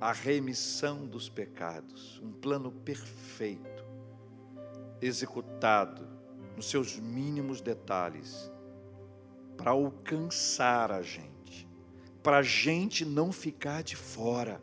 a 0.00 0.12
remissão 0.12 1.06
dos 1.06 1.28
pecados, 1.28 2.18
um 2.22 2.32
plano 2.32 2.72
perfeito, 2.72 3.84
executado 5.00 6.08
nos 6.56 6.70
seus 6.70 6.98
mínimos 6.98 7.60
detalhes, 7.60 8.50
para 9.58 9.72
alcançar 9.72 10.90
a 10.90 11.02
gente 11.02 11.35
para 12.26 12.38
a 12.38 12.42
gente 12.42 13.04
não 13.04 13.30
ficar 13.30 13.84
de 13.84 13.94
fora. 13.94 14.60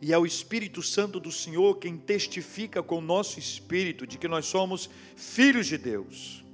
E 0.00 0.12
é 0.12 0.18
o 0.18 0.24
Espírito 0.24 0.80
Santo 0.84 1.18
do 1.18 1.32
Senhor 1.32 1.76
quem 1.80 1.96
testifica 1.96 2.80
com 2.80 2.98
o 2.98 3.00
nosso 3.00 3.40
espírito 3.40 4.06
de 4.06 4.16
que 4.16 4.28
nós 4.28 4.46
somos 4.46 4.88
filhos 5.16 5.66
de 5.66 5.76
Deus. 5.76 6.44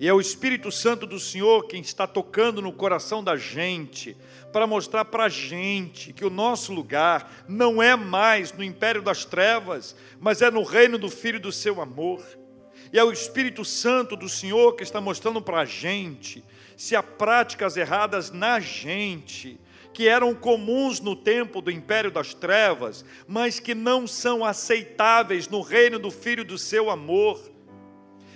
E 0.00 0.08
é 0.08 0.12
o 0.12 0.20
Espírito 0.20 0.72
Santo 0.72 1.06
do 1.06 1.20
Senhor 1.20 1.68
quem 1.68 1.80
está 1.80 2.08
tocando 2.08 2.60
no 2.60 2.72
coração 2.72 3.22
da 3.22 3.36
gente, 3.36 4.16
para 4.52 4.66
mostrar 4.66 5.04
para 5.04 5.26
a 5.26 5.28
gente 5.28 6.12
que 6.12 6.24
o 6.24 6.30
nosso 6.30 6.72
lugar 6.72 7.44
não 7.46 7.80
é 7.80 7.94
mais 7.94 8.52
no 8.52 8.64
império 8.64 9.00
das 9.00 9.24
trevas, 9.24 9.94
mas 10.18 10.42
é 10.42 10.50
no 10.50 10.64
reino 10.64 10.98
do 10.98 11.08
Filho 11.08 11.38
do 11.38 11.52
seu 11.52 11.80
amor. 11.80 12.20
E 12.92 12.98
é 12.98 13.04
o 13.04 13.12
Espírito 13.12 13.64
Santo 13.64 14.16
do 14.16 14.28
Senhor 14.28 14.74
que 14.74 14.82
está 14.82 15.00
mostrando 15.00 15.40
para 15.40 15.60
a 15.60 15.64
gente 15.64 16.42
se 16.76 16.94
há 16.94 17.02
práticas 17.02 17.76
erradas 17.76 18.30
na 18.30 18.60
gente, 18.60 19.58
que 19.92 20.06
eram 20.06 20.34
comuns 20.34 21.00
no 21.00 21.16
tempo 21.16 21.62
do 21.62 21.70
império 21.70 22.10
das 22.10 22.34
trevas, 22.34 23.04
mas 23.26 23.58
que 23.58 23.74
não 23.74 24.06
são 24.06 24.44
aceitáveis 24.44 25.48
no 25.48 25.62
reino 25.62 25.98
do 25.98 26.10
Filho 26.10 26.44
do 26.44 26.58
seu 26.58 26.90
amor. 26.90 27.40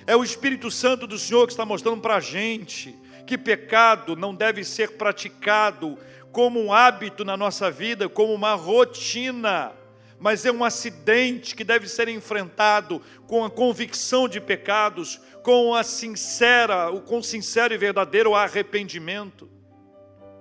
É 0.06 0.16
o 0.16 0.24
Espírito 0.24 0.70
Santo 0.70 1.06
do 1.06 1.18
Senhor 1.18 1.46
que 1.46 1.52
está 1.52 1.66
mostrando 1.66 2.00
para 2.00 2.16
a 2.16 2.20
gente 2.20 2.96
que 3.26 3.36
pecado 3.36 4.16
não 4.16 4.34
deve 4.34 4.64
ser 4.64 4.92
praticado 4.96 5.98
como 6.32 6.60
um 6.60 6.72
hábito 6.72 7.24
na 7.24 7.36
nossa 7.36 7.70
vida, 7.70 8.08
como 8.08 8.32
uma 8.32 8.54
rotina 8.54 9.72
mas 10.20 10.44
é 10.44 10.52
um 10.52 10.62
acidente 10.62 11.56
que 11.56 11.64
deve 11.64 11.88
ser 11.88 12.06
enfrentado 12.06 13.00
com 13.26 13.42
a 13.42 13.50
convicção 13.50 14.28
de 14.28 14.38
pecados, 14.38 15.18
com 15.42 15.74
a 15.74 15.82
sincera, 15.82 16.92
com 17.06 17.22
sincero 17.22 17.72
e 17.72 17.78
verdadeiro 17.78 18.34
arrependimento, 18.34 19.48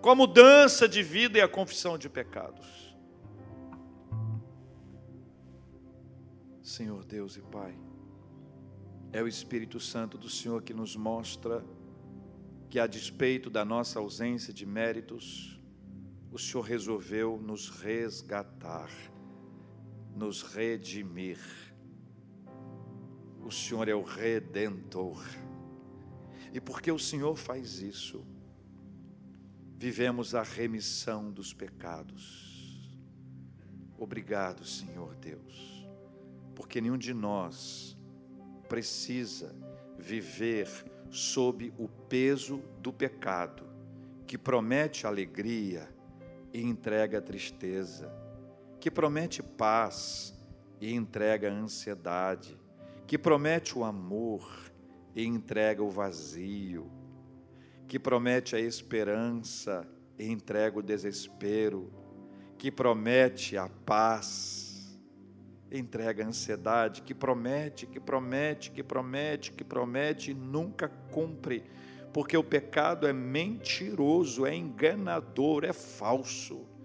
com 0.02 0.10
a 0.10 0.16
mudança 0.16 0.88
de 0.88 1.02
vida 1.02 1.38
e 1.38 1.42
a 1.42 1.48
confissão 1.48 1.98
de 1.98 2.10
pecados. 2.10 2.94
Senhor 6.62 7.06
Deus 7.06 7.38
e 7.38 7.42
Pai, 7.42 7.74
é 9.14 9.24
o 9.24 9.28
Espírito 9.30 9.80
Santo 9.80 10.18
do 10.18 10.30
Senhor 10.30 10.62
que 10.62 10.74
nos 10.74 10.98
mostra 10.98 11.64
que, 12.70 12.80
a 12.80 12.86
despeito 12.86 13.50
da 13.50 13.64
nossa 13.64 13.98
ausência 14.00 14.54
de 14.54 14.66
méritos, 14.66 15.58
o 16.32 16.38
Senhor 16.38 16.64
resolveu 16.64 17.40
nos 17.42 17.70
resgatar 17.70 18.90
nos 20.20 20.42
redimir. 20.42 21.40
O 23.42 23.50
Senhor 23.50 23.88
é 23.88 23.96
o 23.96 24.04
redentor. 24.04 25.24
E 26.54 26.60
porque 26.60 26.92
o 26.92 27.00
Senhor 27.00 27.38
faz 27.38 27.80
isso, 27.80 28.26
vivemos 29.78 30.36
a 30.36 30.44
remissão 30.44 31.32
dos 31.32 31.54
pecados. 31.54 32.94
Obrigado, 33.98 34.66
Senhor 34.66 35.16
Deus, 35.16 35.88
porque 36.54 36.82
nenhum 36.82 36.98
de 36.98 37.14
nós 37.14 37.98
precisa 38.68 39.56
viver 39.98 40.68
sob 41.10 41.74
o 41.78 41.88
peso 41.88 42.62
do 42.82 42.92
pecado, 42.92 43.66
que 44.28 44.38
promete 44.38 45.08
alegria 45.08 45.90
e 46.54 46.62
entrega 46.62 47.22
tristeza 47.22 48.19
que 48.80 48.90
promete 48.90 49.44
paz 49.44 50.34
e 50.80 50.94
entrega 50.94 51.52
ansiedade, 51.52 52.58
que 53.06 53.18
promete 53.18 53.78
o 53.78 53.84
amor 53.84 54.72
e 55.14 55.26
entrega 55.26 55.84
o 55.84 55.90
vazio, 55.90 56.90
que 57.88 58.00
promete 58.00 58.56
a 58.56 58.60
esperança 58.60 59.86
e 60.18 60.26
entrega 60.32 60.80
o 60.80 60.82
desespero, 60.82 61.92
que 62.58 62.72
promete 62.72 63.58
a 63.58 63.68
paz, 63.68 64.98
entrega 65.70 66.24
a 66.24 66.28
ansiedade, 66.28 67.02
que 67.02 67.14
promete, 67.14 67.86
que 67.86 68.00
promete, 68.00 68.72
que 68.72 68.84
promete, 68.84 69.52
que 69.52 69.64
promete 69.64 70.32
e 70.32 70.34
nunca 70.34 70.88
cumpre, 70.88 71.64
porque 72.14 72.38
o 72.38 72.44
pecado 72.44 73.06
é 73.06 73.12
mentiroso, 73.14 74.46
é 74.46 74.56
enganador, 74.56 75.66
é 75.66 75.74
falso 75.74 76.79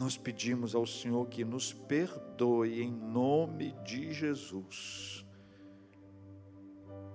nós 0.00 0.16
pedimos 0.16 0.74
ao 0.74 0.86
Senhor 0.86 1.28
que 1.28 1.44
nos 1.44 1.74
perdoe 1.74 2.80
em 2.80 2.90
nome 2.90 3.76
de 3.84 4.14
Jesus. 4.14 5.26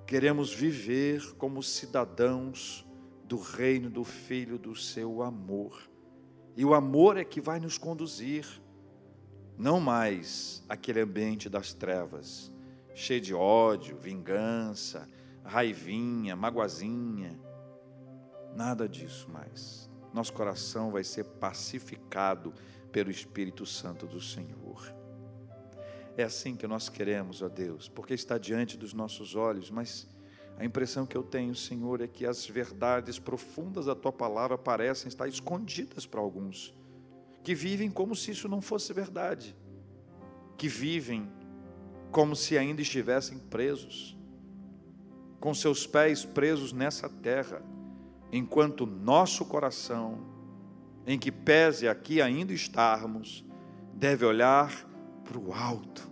Queremos 0.05 0.53
viver 0.53 1.33
como 1.33 1.63
cidadãos 1.63 2.85
do 3.23 3.39
reino 3.39 3.89
do 3.89 4.03
Filho 4.03 4.59
do 4.59 4.75
seu 4.75 5.23
amor. 5.23 5.89
E 6.55 6.63
o 6.63 6.75
amor 6.75 7.17
é 7.17 7.23
que 7.23 7.41
vai 7.41 7.59
nos 7.59 7.75
conduzir, 7.75 8.45
não 9.57 9.79
mais 9.79 10.63
aquele 10.69 10.99
ambiente 10.99 11.49
das 11.49 11.73
trevas, 11.73 12.53
cheio 12.93 13.19
de 13.19 13.33
ódio, 13.33 13.97
vingança, 13.97 15.09
raivinha, 15.43 16.35
magoazinha. 16.35 17.39
Nada 18.55 18.87
disso 18.87 19.27
mais. 19.31 19.89
Nosso 20.13 20.31
coração 20.33 20.91
vai 20.91 21.03
ser 21.03 21.23
pacificado 21.23 22.53
pelo 22.95 23.11
Espírito 23.11 23.65
Santo 23.65 24.07
do 24.07 24.21
Senhor. 24.21 24.95
É 26.15 26.23
assim 26.23 26.55
que 26.55 26.65
nós 26.65 26.87
queremos, 26.87 27.41
ó 27.41 27.49
Deus, 27.49 27.89
porque 27.89 28.13
está 28.13 28.37
diante 28.37 28.77
dos 28.77 28.93
nossos 28.93 29.35
olhos, 29.35 29.69
mas 29.69 30.07
a 30.57 30.63
impressão 30.63 31.05
que 31.05 31.17
eu 31.17 31.21
tenho, 31.21 31.53
Senhor, 31.53 31.99
é 31.99 32.07
que 32.07 32.25
as 32.25 32.47
verdades 32.47 33.19
profundas 33.19 33.87
da 33.87 33.95
tua 33.95 34.13
palavra 34.13 34.57
parecem 34.57 35.09
estar 35.09 35.27
escondidas 35.27 36.05
para 36.05 36.21
alguns, 36.21 36.73
que 37.43 37.53
vivem 37.53 37.91
como 37.91 38.15
se 38.15 38.31
isso 38.31 38.47
não 38.47 38.61
fosse 38.61 38.93
verdade, 38.93 39.53
que 40.57 40.69
vivem 40.69 41.29
como 42.13 42.33
se 42.33 42.57
ainda 42.57 42.81
estivessem 42.81 43.37
presos, 43.37 44.17
com 45.41 45.53
seus 45.53 45.85
pés 45.85 46.23
presos 46.23 46.71
nessa 46.71 47.09
terra, 47.09 47.61
enquanto 48.31 48.85
nosso 48.85 49.43
coração 49.43 50.33
em 51.07 51.19
que 51.19 51.31
pese 51.31 51.87
aqui 51.87 52.21
ainda 52.21 52.53
estarmos, 52.53 53.45
deve 53.93 54.25
olhar 54.25 54.71
para 55.23 55.37
o 55.37 55.53
alto. 55.53 56.09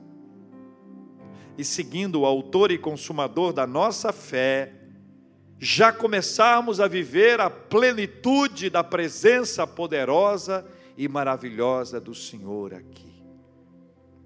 E 1.57 1.63
seguindo 1.63 2.21
o 2.21 2.25
autor 2.25 2.71
e 2.71 2.77
consumador 2.77 3.53
da 3.53 3.65
nossa 3.65 4.11
fé, 4.11 4.73
já 5.59 5.91
começarmos 5.91 6.79
a 6.79 6.87
viver 6.87 7.39
a 7.39 7.49
plenitude 7.49 8.69
da 8.69 8.83
presença 8.83 9.65
poderosa 9.65 10.65
e 10.97 11.07
maravilhosa 11.07 11.99
do 11.99 12.13
Senhor 12.13 12.73
aqui, 12.73 13.23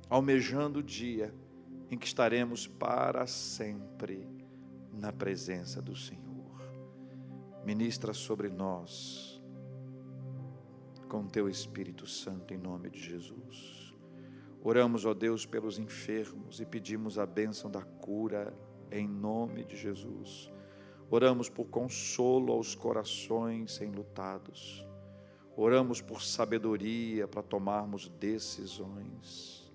almejando 0.09 0.79
o 0.79 0.83
dia 0.83 1.33
em 1.89 1.97
que 1.97 2.07
estaremos 2.07 2.67
para 2.67 3.27
sempre 3.27 4.27
na 4.91 5.13
presença 5.13 5.81
do 5.81 5.95
Senhor. 5.95 6.25
Ministra 7.63 8.13
sobre 8.13 8.49
nós 8.49 9.36
com 11.07 11.25
teu 11.25 11.47
Espírito 11.47 12.05
Santo 12.05 12.53
em 12.53 12.57
nome 12.57 12.89
de 12.89 12.99
Jesus. 12.99 13.95
Oramos, 14.61 15.05
ó 15.05 15.13
Deus, 15.13 15.45
pelos 15.45 15.79
enfermos 15.79 16.59
e 16.59 16.65
pedimos 16.65 17.17
a 17.17 17.25
bênção 17.25 17.71
da 17.71 17.81
cura 17.81 18.53
em 18.91 19.07
nome 19.07 19.63
de 19.63 19.77
Jesus. 19.77 20.51
Oramos 21.09 21.49
por 21.49 21.65
consolo 21.67 22.51
aos 22.51 22.75
corações 22.75 23.79
enlutados. 23.79 24.85
Oramos 25.55 26.01
por 26.01 26.21
sabedoria 26.21 27.27
para 27.27 27.41
tomarmos 27.41 28.09
decisões. 28.09 29.73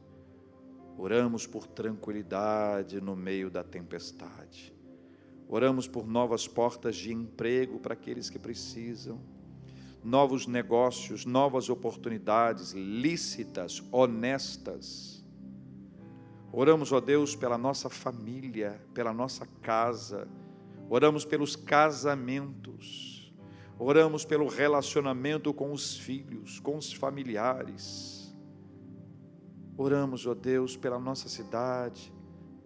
Oramos 0.99 1.47
por 1.47 1.66
tranquilidade 1.66 3.01
no 3.01 3.16
meio 3.16 3.51
da 3.51 3.64
tempestade. 3.64 4.76
Oramos 5.49 5.89
por 5.89 6.07
novas 6.07 6.47
portas 6.47 6.97
de 6.97 7.12
emprego 7.12 7.80
para 7.80 7.95
aqueles 7.95 8.28
que 8.28 8.39
precisam, 8.39 9.20
novos 10.03 10.47
negócios, 10.47 11.25
novas 11.25 11.71
oportunidades 11.71 12.73
lícitas, 12.73 13.83
honestas. 13.93 15.25
Oramos, 16.53 16.93
ó 16.93 17.01
Deus, 17.01 17.37
pela 17.37 17.57
nossa 17.57 17.89
família, 17.89 18.81
pela 18.93 19.13
nossa 19.13 19.47
casa, 19.63 20.29
oramos 20.91 21.25
pelos 21.25 21.57
casamentos, 21.57 23.33
oramos 23.79 24.25
pelo 24.25 24.49
relacionamento 24.49 25.55
com 25.55 25.73
os 25.73 25.97
filhos, 25.97 26.61
com 26.61 26.77
os 26.77 26.93
familiares. 26.93 28.37
Oramos, 29.77 30.27
ó 30.27 30.35
Deus, 30.35 30.77
pela 30.77 30.99
nossa 30.99 31.29
cidade, 31.29 32.13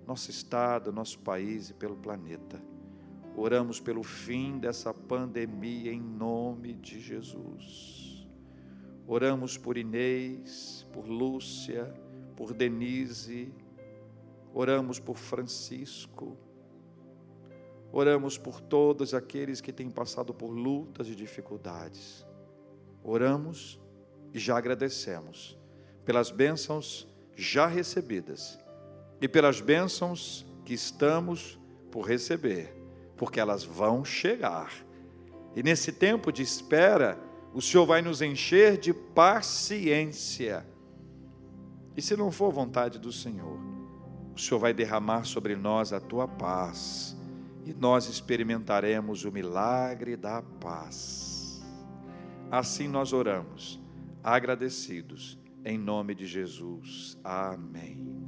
nosso 0.07 0.31
estado, 0.31 0.93
nosso 0.93 1.19
país 1.21 1.71
e 1.71 1.75
pelo 1.75 1.97
planeta. 1.97 2.61
Oramos 3.39 3.79
pelo 3.79 4.03
fim 4.03 4.59
dessa 4.59 4.95
pandemia 4.95 5.93
em 5.93 6.01
nome 6.01 6.73
de 6.73 6.99
Jesus. 6.99 8.27
Oramos 9.07 9.59
por 9.59 9.77
Inês, 9.77 10.87
por 10.91 11.07
Lúcia, 11.07 11.93
por 12.35 12.55
Denise. 12.55 13.53
Oramos 14.55 14.99
por 14.99 15.19
Francisco. 15.19 16.37
Oramos 17.93 18.39
por 18.39 18.61
todos 18.61 19.13
aqueles 19.13 19.61
que 19.61 19.73
têm 19.73 19.91
passado 19.91 20.33
por 20.33 20.49
lutas 20.49 21.07
e 21.07 21.15
dificuldades. 21.15 22.27
Oramos 23.05 23.79
e 24.33 24.39
já 24.39 24.57
agradecemos 24.57 25.59
pelas 26.07 26.31
bênçãos 26.31 27.07
já 27.35 27.67
recebidas 27.67 28.59
e 29.21 29.29
pelas 29.29 29.61
bênçãos 29.61 30.47
que 30.65 30.75
estamos 30.75 31.61
por 31.91 32.03
receber, 32.03 32.76
porque 33.17 33.41
elas 33.41 33.65
vão 33.65 34.05
chegar. 34.05 34.73
E 35.55 35.63
nesse 35.63 35.93
tempo 35.93 36.31
de 36.31 36.43
espera, 36.43 37.19
o 37.55 37.63
Senhor 37.63 37.87
vai 37.87 38.03
nos 38.03 38.21
encher 38.21 38.77
de 38.77 38.93
paciência. 38.93 40.67
E 41.97 42.03
se 42.03 42.15
não 42.17 42.31
for 42.31 42.53
vontade 42.53 42.99
do 42.99 43.11
Senhor, 43.11 43.59
o 44.35 44.39
Senhor 44.39 44.59
vai 44.59 44.75
derramar 44.75 45.25
sobre 45.25 45.57
nós 45.57 45.95
a 45.95 46.01
tua 46.01 46.29
paz, 46.29 47.17
e 47.65 47.73
nós 47.73 48.07
experimentaremos 48.07 49.25
o 49.25 49.33
milagre 49.33 50.15
da 50.15 50.43
paz. 50.43 51.65
Assim 52.51 52.87
nós 52.87 53.15
oramos, 53.15 53.81
agradecidos, 54.23 55.39
em 55.65 55.79
nome 55.79 56.15
de 56.15 56.27
Jesus. 56.27 57.19
Amém. 57.25 58.27